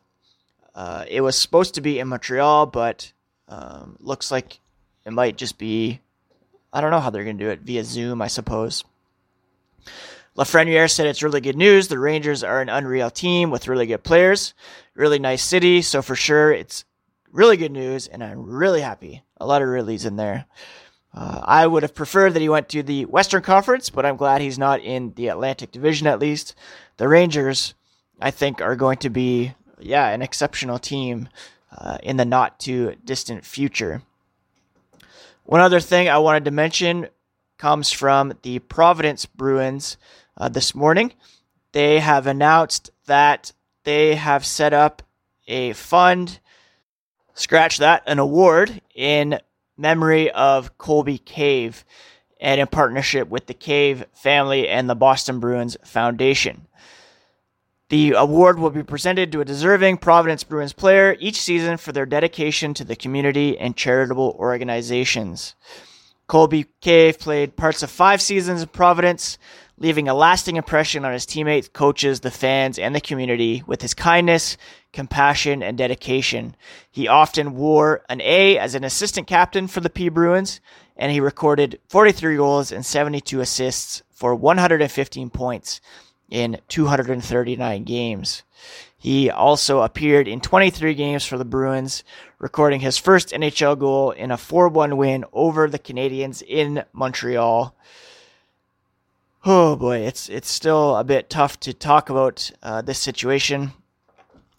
Uh, 0.76 1.06
it 1.08 1.22
was 1.22 1.38
supposed 1.38 1.76
to 1.76 1.82
be 1.82 2.00
in 2.00 2.08
Montreal, 2.08 2.68
but 2.68 3.12
um, 3.48 3.98
looks 4.00 4.32
like 4.32 4.60
it 5.06 5.14
might 5.14 5.38
just 5.38 5.58
be. 5.58 6.00
I 6.72 6.82
don't 6.82 6.92
know 6.92 7.00
how 7.00 7.12
they're 7.12 7.24
going 7.24 7.38
to 7.38 7.44
do 7.44 7.52
it 7.52 7.62
via 7.62 7.84
Zoom, 7.84 8.22
I 8.22 8.28
suppose. 8.28 8.84
Lafreniere 10.36 10.90
said 10.90 11.06
it's 11.06 11.22
really 11.22 11.42
good 11.42 11.56
news. 11.56 11.88
The 11.88 12.00
Rangers 12.00 12.44
are 12.44 12.62
an 12.62 12.70
unreal 12.70 13.12
team 13.12 13.52
with 13.52 13.68
really 13.68 13.86
good 13.86 14.04
players, 14.04 14.56
really 14.96 15.20
nice 15.20 15.44
city. 15.44 15.84
So 15.84 16.02
for 16.02 16.16
sure, 16.16 16.52
it's 16.52 16.86
really 17.32 17.58
good 17.58 17.72
news, 17.72 18.08
and 18.08 18.24
I'm 18.24 18.44
really 18.44 18.82
happy. 18.82 19.22
A 19.38 19.46
lot 19.46 19.62
of 19.62 19.68
reallys 19.68 20.08
in 20.08 20.16
there. 20.16 20.46
Uh, 21.14 21.42
I 21.44 21.68
would 21.68 21.84
have 21.84 21.94
preferred 21.94 22.34
that 22.34 22.42
he 22.42 22.50
went 22.50 22.70
to 22.70 22.82
the 22.82 23.06
Western 23.06 23.44
Conference, 23.44 23.90
but 23.90 24.06
I'm 24.06 24.18
glad 24.18 24.42
he's 24.42 24.58
not 24.58 24.82
in 24.82 25.14
the 25.14 25.28
Atlantic 25.28 25.72
Division 25.72 26.08
at 26.08 26.20
least. 26.20 26.56
The 26.98 27.08
Rangers, 27.08 27.76
I 28.20 28.32
think, 28.32 28.62
are 28.62 28.76
going 28.76 28.98
to 28.98 29.10
be, 29.10 29.54
yeah, 29.80 30.10
an 30.10 30.22
exceptional 30.24 30.80
team 30.80 31.30
uh, 31.78 31.98
in 32.02 32.18
the 32.18 32.26
not 32.26 32.60
too 32.60 32.96
distant 33.06 33.46
future. 33.46 34.02
One 35.44 35.62
other 35.62 35.80
thing 35.80 36.10
I 36.10 36.18
wanted 36.18 36.46
to 36.46 36.52
mention 36.52 37.08
comes 37.58 37.92
from 37.92 38.34
the 38.42 38.60
Providence 38.60 39.26
Bruins 39.26 39.98
uh, 40.38 40.50
this 40.50 40.74
morning. 40.74 41.14
They 41.74 42.00
have 42.00 42.28
announced 42.28 42.92
that 43.06 43.52
they 43.84 44.16
have 44.16 44.46
set 44.46 44.74
up 44.74 45.04
a 45.48 45.74
fund, 45.74 46.40
scratch 47.34 47.78
that, 47.78 48.04
an 48.08 48.20
award 48.20 48.82
in 48.96 49.40
memory 49.78 50.32
of 50.32 50.78
Colby 50.78 51.18
Cave 51.18 51.86
and 52.40 52.60
in 52.60 52.68
partnership 52.68 53.30
with 53.30 53.48
the 53.48 53.54
Cave 53.54 54.06
family 54.14 54.68
and 54.68 54.90
the 54.90 54.96
Boston 54.96 55.40
Bruins 55.40 55.78
Foundation. 55.86 56.68
The 57.90 58.14
award 58.14 58.60
will 58.60 58.70
be 58.70 58.84
presented 58.84 59.32
to 59.32 59.42
a 59.42 59.46
deserving 59.46 59.98
Providence 59.98 60.44
Bruins 60.44 60.74
player 60.74 61.16
each 61.20 61.40
season 61.42 61.78
for 61.78 61.92
their 61.92 62.06
dedication 62.06 62.74
to 62.74 62.84
the 62.84 62.96
community 62.96 63.58
and 63.58 63.78
charitable 63.78 64.36
organizations. 64.40 65.56
Colby 66.28 66.66
Cave 66.82 67.20
played 67.20 67.56
parts 67.56 67.84
of 67.84 67.92
five 67.92 68.22
seasons 68.22 68.62
in 68.62 68.70
Providence, 68.70 69.38
leaving 69.78 70.08
a 70.08 70.14
lasting 70.14 70.56
impression 70.56 71.04
on 71.04 71.14
his 71.14 71.26
teammates, 71.26 71.68
coaches, 71.68 72.20
the 72.20 72.32
fans, 72.32 72.78
and 72.78 72.94
the 72.96 73.02
community 73.02 73.64
with 73.66 73.82
his 73.82 73.94
kindness, 73.94 74.58
compassion, 74.92 75.64
and 75.64 75.78
dedication. 75.78 76.56
He 76.92 77.08
often 77.08 77.56
wore 77.56 78.04
an 78.10 78.22
A 78.22 78.58
as 78.58 78.76
an 78.76 78.84
assistant 78.84 79.28
captain 79.28 79.68
for 79.68 79.80
the 79.80 79.90
P 79.90 80.10
Bruins, 80.10 80.62
and 80.96 81.12
he 81.12 81.20
recorded 81.20 81.80
43 81.90 82.38
goals 82.38 82.72
and 82.72 82.86
72 82.86 83.40
assists 83.40 84.04
for 84.12 84.36
115 84.36 85.30
points 85.32 85.82
in 86.30 86.60
239 86.68 87.84
games. 87.84 88.44
He 88.98 89.30
also 89.30 89.82
appeared 89.82 90.28
in 90.28 90.40
23 90.40 90.94
games 90.94 91.26
for 91.26 91.38
the 91.38 91.44
Bruins, 91.44 92.04
recording 92.40 92.80
his 92.80 92.98
first 92.98 93.32
NHL 93.32 93.78
goal 93.78 94.12
in 94.12 94.32
a 94.32 94.38
4 94.38 94.70
1 94.70 94.96
win 94.96 95.26
over 95.34 95.68
the 95.68 95.80
Canadiens 95.80 96.42
in 96.42 96.86
Montreal 96.94 97.76
oh 99.46 99.76
boy, 99.76 100.00
it's 100.00 100.30
it's 100.30 100.50
still 100.50 100.96
a 100.96 101.04
bit 101.04 101.30
tough 101.30 101.60
to 101.62 101.74
talk 101.74 102.10
about 102.10 102.52
uh, 102.62 102.82
this 102.82 103.00
situation. 103.00 103.72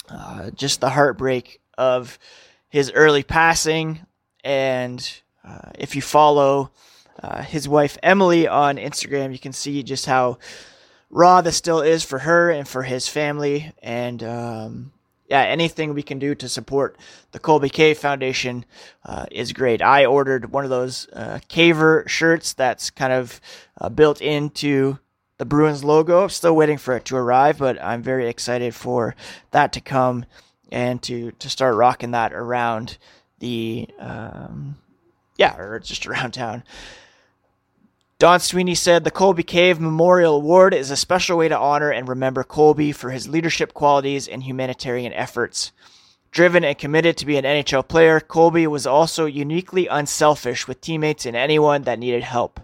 Uh, 0.09 0.51
just 0.51 0.81
the 0.81 0.91
heartbreak 0.91 1.61
of 1.79 2.19
his 2.69 2.93
early 2.93 3.23
passing, 3.23 4.01
and 4.45 5.23
uh, 5.43 5.71
if 5.79 5.97
you 5.97 6.03
follow 6.03 6.71
uh, 7.23 7.43
his 7.43 7.69
wife 7.69 7.97
Emily 8.03 8.47
on 8.47 8.77
Instagram, 8.77 9.33
you 9.33 9.39
can 9.39 9.53
see 9.53 9.83
just 9.83 10.07
how 10.07 10.39
raw 11.09 11.41
this 11.41 11.57
still 11.57 11.81
is 11.81 12.05
for 12.05 12.19
her 12.19 12.51
and 12.51 12.69
for 12.69 12.83
his 12.83 13.09
family, 13.09 13.73
and 13.83 14.23
um, 14.23 14.93
yeah, 15.35 15.43
anything 15.43 15.95
we 15.95 16.05
can 16.05 16.21
do 16.21 16.33
to 16.37 16.49
support 16.49 16.97
the 17.33 17.41
Colby 17.41 17.69
Cave 17.69 17.99
Foundation 17.99 18.65
uh, 19.05 19.27
is 19.33 19.53
great. 19.53 19.83
I 19.83 20.05
ordered 20.07 20.53
one 20.53 20.63
of 20.63 20.71
those 20.71 21.09
uh, 21.13 21.41
Caver 21.49 22.09
shirts 22.09 22.53
that's 22.53 22.89
kind 22.89 23.13
of 23.13 23.41
uh, 23.81 23.89
built 23.89 24.21
into 24.21 25.01
the 25.39 25.45
Bruins 25.45 25.83
logo. 25.83 26.23
I'm 26.23 26.29
still 26.29 26.55
waiting 26.55 26.79
for 26.79 26.95
it 26.95 27.05
to 27.07 27.17
arrive, 27.17 27.59
but 27.59 27.83
I'm 27.83 28.01
very 28.01 28.29
excited 28.29 28.77
for 28.77 29.17
that 29.51 29.73
to 29.73 29.81
come 29.81 30.25
and 30.71 31.03
to 31.03 31.33
to 31.33 31.51
start 31.51 31.75
rocking 31.75 32.13
that 32.13 32.33
around 32.33 32.97
the 33.41 33.89
um, 33.99 34.77
yeah, 35.37 35.57
or 35.57 35.81
just 35.81 36.07
around 36.07 36.35
town. 36.35 36.63
Don 38.25 38.41
Sweeney 38.41 38.75
said 38.75 39.05
the 39.05 39.11
Colby 39.11 39.43
Cave 39.43 39.79
Memorial 39.79 40.37
Award 40.37 40.73
is 40.73 40.91
a 40.91 40.97
special 40.97 41.37
way 41.37 41.49
to 41.49 41.59
honor 41.59 41.91
and 41.91 42.09
remember 42.09 42.43
Colby 42.43 42.91
for 42.91 43.11
his 43.11 43.29
leadership 43.29 43.75
qualities 43.75 44.27
and 44.27 44.43
humanitarian 44.43 45.13
efforts. 45.13 45.73
Driven 46.31 46.65
and 46.65 46.79
committed 46.79 47.19
to 47.19 47.27
be 47.27 47.37
an 47.37 47.45
NHL 47.45 47.87
player, 47.87 48.21
Colby 48.21 48.67
was 48.67 48.87
also 48.87 49.27
uniquely 49.27 49.89
unselfish 49.89 50.67
with 50.67 50.81
teammates 50.81 51.27
and 51.27 51.37
anyone 51.37 51.83
that 51.83 51.99
needed 51.99 52.23
help. 52.23 52.61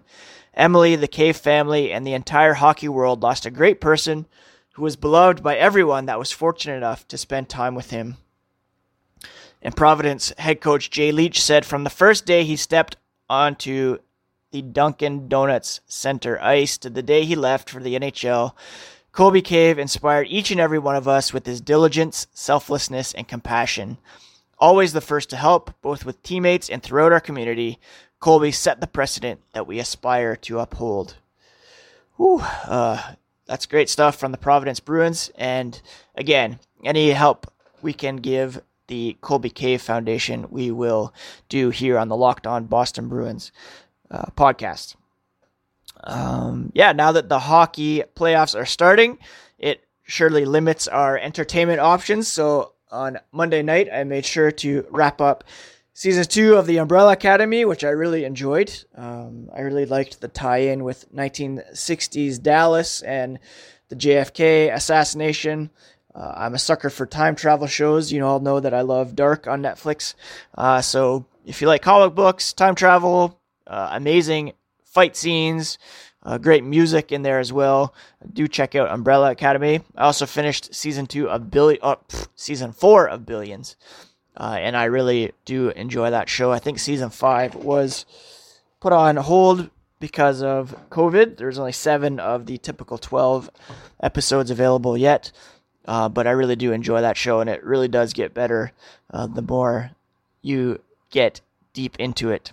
Emily, 0.55 0.97
the 0.97 1.07
Cave 1.07 1.37
family, 1.37 1.93
and 1.93 2.07
the 2.07 2.15
entire 2.15 2.55
hockey 2.55 2.89
world 2.89 3.23
lost 3.23 3.45
a 3.45 3.51
great 3.51 3.83
person 3.83 4.25
who 4.77 4.83
was 4.83 4.97
beloved 4.97 5.43
by 5.43 5.57
everyone 5.57 6.07
that 6.07 6.19
was 6.19 6.33
fortunate 6.33 6.79
enough 6.79 7.07
to 7.09 7.19
spend 7.19 7.51
time 7.51 7.75
with 7.75 7.91
him. 7.91 8.17
And 9.61 9.77
Providence 9.77 10.33
head 10.39 10.63
coach 10.63 10.89
Jay 10.89 11.13
Leach 11.13 11.43
said 11.43 11.67
from 11.67 11.85
the 11.85 11.91
first 11.91 12.25
day 12.25 12.45
he 12.45 12.57
stepped 12.57 12.97
onto 13.29 13.99
the 14.51 14.63
Dunkin' 14.63 15.29
Donuts 15.29 15.81
center 15.87 16.41
ice 16.41 16.77
to 16.79 16.91
the 16.91 17.03
day 17.03 17.25
he 17.25 17.37
left 17.37 17.71
for 17.71 17.81
the 17.81 17.99
NHL, 17.99 18.53
Colby 19.13 19.43
Cave 19.43 19.79
inspired 19.79 20.29
each 20.29 20.51
and 20.51 20.61
every 20.61 20.79
one 20.79 20.97
of 20.97 21.09
us 21.09 21.33
with 21.33 21.47
his 21.47 21.61
diligence, 21.61 22.27
selflessness, 22.33 23.13
and 23.13 23.27
compassion. 23.27 23.99
Always 24.59 24.93
the 24.93 25.01
first 25.01 25.31
to 25.31 25.37
help, 25.37 25.73
both 25.83 26.05
with 26.05 26.23
teammates 26.23 26.69
and 26.69 26.83
throughout 26.83 27.13
our 27.13 27.21
community, 27.21 27.79
Colby 28.21 28.53
set 28.53 28.81
the 28.81 28.87
precedent 28.87 29.41
that 29.53 29.67
we 29.67 29.79
aspire 29.79 30.37
to 30.37 30.61
uphold. 30.61 31.17
Whew, 32.17 32.41
uh, 32.41 33.15
that's 33.47 33.67
great 33.67 33.89
stuff 33.89 34.17
from 34.17 34.31
the 34.31 34.39
Providence 34.39 34.79
Bruins. 34.79 35.31
And 35.37 35.81
again, 36.15 36.61
any 36.85 37.11
help 37.11 37.51
we 37.83 37.93
can 37.93 38.17
give 38.17 38.61
the 38.87 39.17
Colby 39.21 39.51
Cave 39.51 39.81
Foundation, 39.81 40.47
we 40.51 40.71
will 40.71 41.15
do 41.49 41.71
here 41.71 41.97
on 41.97 42.09
the 42.09 42.17
Locked 42.17 42.47
On 42.47 42.67
Boston 42.67 43.09
Bruins 43.09 43.51
uh, 44.11 44.27
podcast. 44.37 44.97
Um, 46.03 46.73
yeah, 46.75 46.93
now 46.93 47.13
that 47.13 47.29
the 47.29 47.39
hockey 47.39 48.03
playoffs 48.15 48.59
are 48.59 48.67
starting, 48.67 49.19
it 49.59 49.85
surely 50.05 50.45
limits 50.45 50.89
our 50.89 51.19
entertainment 51.19 51.81
options. 51.81 52.29
So 52.29 52.73
on 52.91 53.19
Monday 53.33 53.63
night, 53.63 53.89
I 53.93 54.05
made 54.05 54.25
sure 54.25 54.51
to 54.51 54.87
wrap 54.91 55.21
up 55.21 55.45
season 55.93 56.25
two 56.25 56.57
of 56.57 56.67
the 56.67 56.79
Umbrella 56.79 57.13
Academy, 57.13 57.65
which 57.65 57.85
I 57.85 57.91
really 57.91 58.25
enjoyed. 58.25 58.73
Um, 58.95 59.51
I 59.55 59.61
really 59.61 59.87
liked 59.87 60.21
the 60.21 60.29
tie-in 60.29 60.83
with 60.85 61.13
1960s 61.15 62.43
Dallas 62.43 63.03
and 63.03 63.39
the 63.89 63.97
JFK 63.97 64.75
assassination. 64.75 65.71
Uh, 66.15 66.33
I'm 66.37 66.55
a 66.55 66.59
sucker 66.59 66.91
for 66.91 67.07
time 67.07 67.37
travel 67.37 67.67
shows. 67.67 68.11
You 68.11 68.25
all 68.25 68.41
know 68.41 68.61
that 68.61 68.75
I 68.75 68.81
love 68.81 69.15
Dark 69.15 69.47
on 69.47 69.63
Netflix. 69.63 70.15
Uh, 70.57 70.81
so 70.81 71.27
if 71.45 71.61
you 71.61 71.69
like 71.69 71.83
comic 71.83 72.15
books, 72.15 72.53
time 72.53 72.75
travel, 72.75 73.40
uh, 73.71 73.89
amazing 73.93 74.53
fight 74.85 75.17
scenes, 75.17 75.79
uh, 76.25 76.37
great 76.37 76.65
music 76.65 77.13
in 77.13 77.23
there 77.23 77.39
as 77.39 77.53
well. 77.53 77.95
Do 78.33 78.49
check 78.49 78.75
out 78.75 78.91
Umbrella 78.91 79.31
Academy. 79.31 79.81
I 79.97 80.05
also 80.05 80.27
finished 80.27 80.75
season 80.75 81.07
two 81.07 81.31
of 81.31 81.51
Billy, 81.51 81.79
uh, 81.81 81.97
pff, 82.09 82.29
season 82.35 82.73
four 82.73 83.09
of 83.09 83.25
Billions, 83.25 83.77
uh, 84.37 84.57
and 84.59 84.77
I 84.77 84.85
really 84.85 85.33
do 85.45 85.71
enjoy 85.71 86.11
that 86.11 86.29
show. 86.29 86.51
I 86.53 86.59
think 86.59 86.79
season 86.79 87.11
five 87.11 87.55
was 87.55 88.05
put 88.81 88.93
on 88.93 89.17
hold 89.17 89.71
because 90.01 90.43
of 90.43 90.75
COVID. 90.91 91.37
There's 91.37 91.59
only 91.59 91.73
seven 91.73 92.19
of 92.19 92.47
the 92.47 92.59
typical 92.59 92.99
twelve 92.99 93.49
episodes 94.03 94.51
available 94.51 94.99
yet, 94.99 95.31
uh, 95.87 96.09
but 96.09 96.27
I 96.27 96.33
really 96.33 96.57
do 96.57 96.73
enjoy 96.73 97.01
that 97.01 97.17
show, 97.17 97.41
and 97.41 97.49
it 97.49 97.63
really 97.65 97.89
does 97.89 98.13
get 98.13 98.35
better 98.35 98.73
uh, 99.13 99.27
the 99.27 99.43
more 99.43 99.93
you 100.43 100.81
get 101.11 101.41
deep 101.73 101.97
into 101.99 102.31
it. 102.31 102.53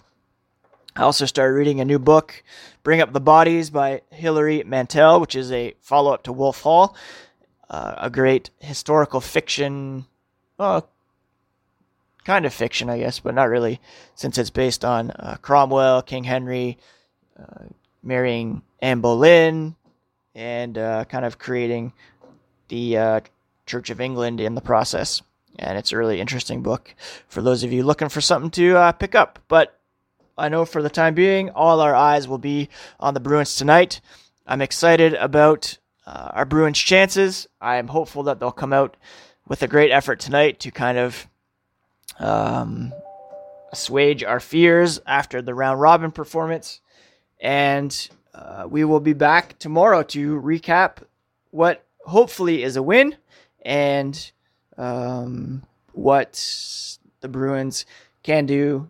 I 0.98 1.04
also 1.04 1.28
started 1.28 1.54
reading 1.54 1.80
a 1.80 1.86
new 1.86 2.00
book, 2.00 2.44
Bring 2.82 3.02
Up 3.02 3.14
the 3.14 3.20
Bodies 3.20 3.70
by 3.70 4.02
Hilary 4.10 4.64
Mantel, 4.64 5.20
which 5.20 5.36
is 5.36 5.52
a 5.52 5.76
follow 5.80 6.12
up 6.12 6.24
to 6.24 6.34
Wolf 6.34 6.62
Hall, 6.62 6.96
uh, 7.70 7.94
a 8.00 8.10
great 8.10 8.50
historical 8.58 9.22
fiction, 9.22 10.08
kind 10.58 12.46
of 12.48 12.52
fiction, 12.52 12.90
I 12.90 12.98
guess, 12.98 13.20
but 13.20 13.36
not 13.36 13.48
really, 13.48 13.80
since 14.16 14.40
it's 14.40 14.50
based 14.50 14.84
on 14.84 15.12
uh, 15.12 15.38
Cromwell, 15.40 16.02
King 16.02 16.24
Henry, 16.24 16.80
uh, 17.40 17.66
marrying 18.02 18.64
Anne 18.80 19.00
Boleyn, 19.00 19.76
and 20.34 20.80
uh, 20.80 21.06
kind 21.06 21.26
of 21.26 21.38
creating 21.38 21.94
the 22.70 22.98
uh, 22.98 23.20
Church 23.68 23.92
of 23.92 24.02
England 24.02 24.42
in 24.42 24.56
the 24.56 24.62
process. 24.62 25.22
And 25.60 25.78
it's 25.78 25.92
a 25.92 25.98
really 25.98 26.20
interesting 26.20 26.64
book 26.64 26.96
for 27.28 27.44
those 27.44 27.64
of 27.64 27.72
you 27.72 27.84
looking 27.84 28.10
for 28.10 28.20
something 28.22 28.50
to 28.52 28.94
pick 28.98 29.14
up. 29.14 29.38
But 29.48 29.77
I 30.38 30.50
know 30.50 30.66
for 30.66 30.84
the 30.84 30.90
time 30.90 31.16
being, 31.16 31.50
all 31.50 31.82
our 31.82 31.96
eyes 31.96 32.28
will 32.28 32.38
be 32.38 32.70
on 33.00 33.14
the 33.14 33.20
Bruins 33.20 33.56
tonight. 33.56 34.02
I'm 34.46 34.62
excited 34.62 35.16
about 35.16 35.78
uh, 36.06 36.30
our 36.34 36.46
Bruins' 36.46 36.80
chances. 36.80 37.48
I'm 37.60 37.88
hopeful 37.88 38.24
that 38.24 38.40
they'll 38.40 38.52
come 38.52 38.72
out 38.72 38.98
with 39.48 39.64
a 39.64 39.68
great 39.68 39.92
effort 39.92 40.20
tonight 40.20 40.60
to 40.60 40.72
kind 40.72 40.98
of 40.98 41.28
um, 42.20 42.94
assuage 43.72 44.24
our 44.24 44.40
fears 44.40 45.00
after 45.08 45.42
the 45.42 45.56
round 45.56 45.82
robin 45.82 46.12
performance. 46.12 46.82
And 47.42 48.10
uh, 48.34 48.68
we 48.70 48.84
will 48.84 49.00
be 49.00 49.14
back 49.14 49.58
tomorrow 49.58 50.04
to 50.04 50.40
recap 50.40 51.04
what 51.50 51.84
hopefully 52.06 52.62
is 52.64 52.76
a 52.76 52.84
win 52.84 53.16
and 53.64 54.32
um, 54.78 55.64
what 55.94 56.98
the 57.22 57.28
Bruins 57.28 57.86
can 58.22 58.46
do 58.46 58.90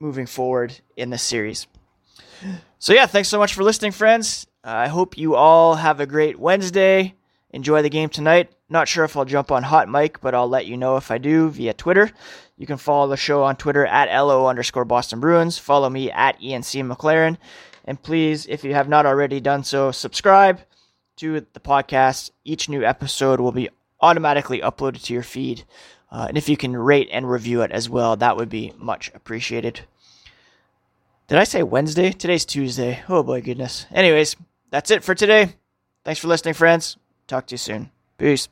moving 0.00 0.26
forward 0.26 0.80
in 0.96 1.10
this 1.10 1.22
series. 1.22 1.66
So, 2.78 2.92
yeah, 2.92 3.06
thanks 3.06 3.28
so 3.28 3.38
much 3.38 3.54
for 3.54 3.62
listening, 3.62 3.92
friends. 3.92 4.46
Uh, 4.62 4.70
I 4.70 4.88
hope 4.88 5.16
you 5.16 5.34
all 5.34 5.76
have 5.76 6.00
a 6.00 6.06
great 6.06 6.38
Wednesday. 6.38 7.14
Enjoy 7.50 7.82
the 7.82 7.88
game 7.88 8.08
tonight. 8.08 8.52
Not 8.68 8.88
sure 8.88 9.04
if 9.04 9.16
I'll 9.16 9.24
jump 9.24 9.52
on 9.52 9.62
Hot 9.62 9.88
Mic, 9.88 10.20
but 10.20 10.34
I'll 10.34 10.48
let 10.48 10.66
you 10.66 10.76
know 10.76 10.96
if 10.96 11.10
I 11.10 11.18
do 11.18 11.50
via 11.50 11.72
Twitter. 11.72 12.10
You 12.56 12.66
can 12.66 12.76
follow 12.76 13.08
the 13.08 13.16
show 13.16 13.44
on 13.44 13.56
Twitter 13.56 13.86
at 13.86 14.14
LO 14.14 14.46
underscore 14.46 14.84
Boston 14.84 15.20
Bruins. 15.20 15.58
Follow 15.58 15.88
me 15.88 16.10
at 16.10 16.40
ENC 16.40 16.90
McLaren. 16.90 17.36
And 17.84 18.02
please, 18.02 18.46
if 18.46 18.64
you 18.64 18.74
have 18.74 18.88
not 18.88 19.06
already 19.06 19.40
done 19.40 19.64
so, 19.64 19.90
subscribe 19.90 20.60
to 21.16 21.46
the 21.52 21.60
podcast. 21.60 22.30
Each 22.44 22.68
new 22.68 22.84
episode 22.84 23.40
will 23.40 23.52
be 23.52 23.68
automatically 24.00 24.60
uploaded 24.60 25.04
to 25.04 25.12
your 25.12 25.22
feed. 25.22 25.64
Uh, 26.14 26.26
and 26.28 26.38
if 26.38 26.48
you 26.48 26.56
can 26.56 26.76
rate 26.76 27.08
and 27.10 27.28
review 27.28 27.62
it 27.62 27.72
as 27.72 27.90
well, 27.90 28.14
that 28.14 28.36
would 28.36 28.48
be 28.48 28.72
much 28.78 29.10
appreciated. 29.16 29.80
Did 31.26 31.38
I 31.38 31.42
say 31.42 31.64
Wednesday? 31.64 32.12
Today's 32.12 32.44
Tuesday. 32.44 33.02
Oh 33.08 33.24
boy, 33.24 33.42
goodness. 33.42 33.86
Anyways, 33.92 34.36
that's 34.70 34.92
it 34.92 35.02
for 35.02 35.16
today. 35.16 35.56
Thanks 36.04 36.20
for 36.20 36.28
listening, 36.28 36.54
friends. 36.54 36.96
Talk 37.26 37.48
to 37.48 37.54
you 37.54 37.58
soon. 37.58 37.90
Peace. 38.16 38.48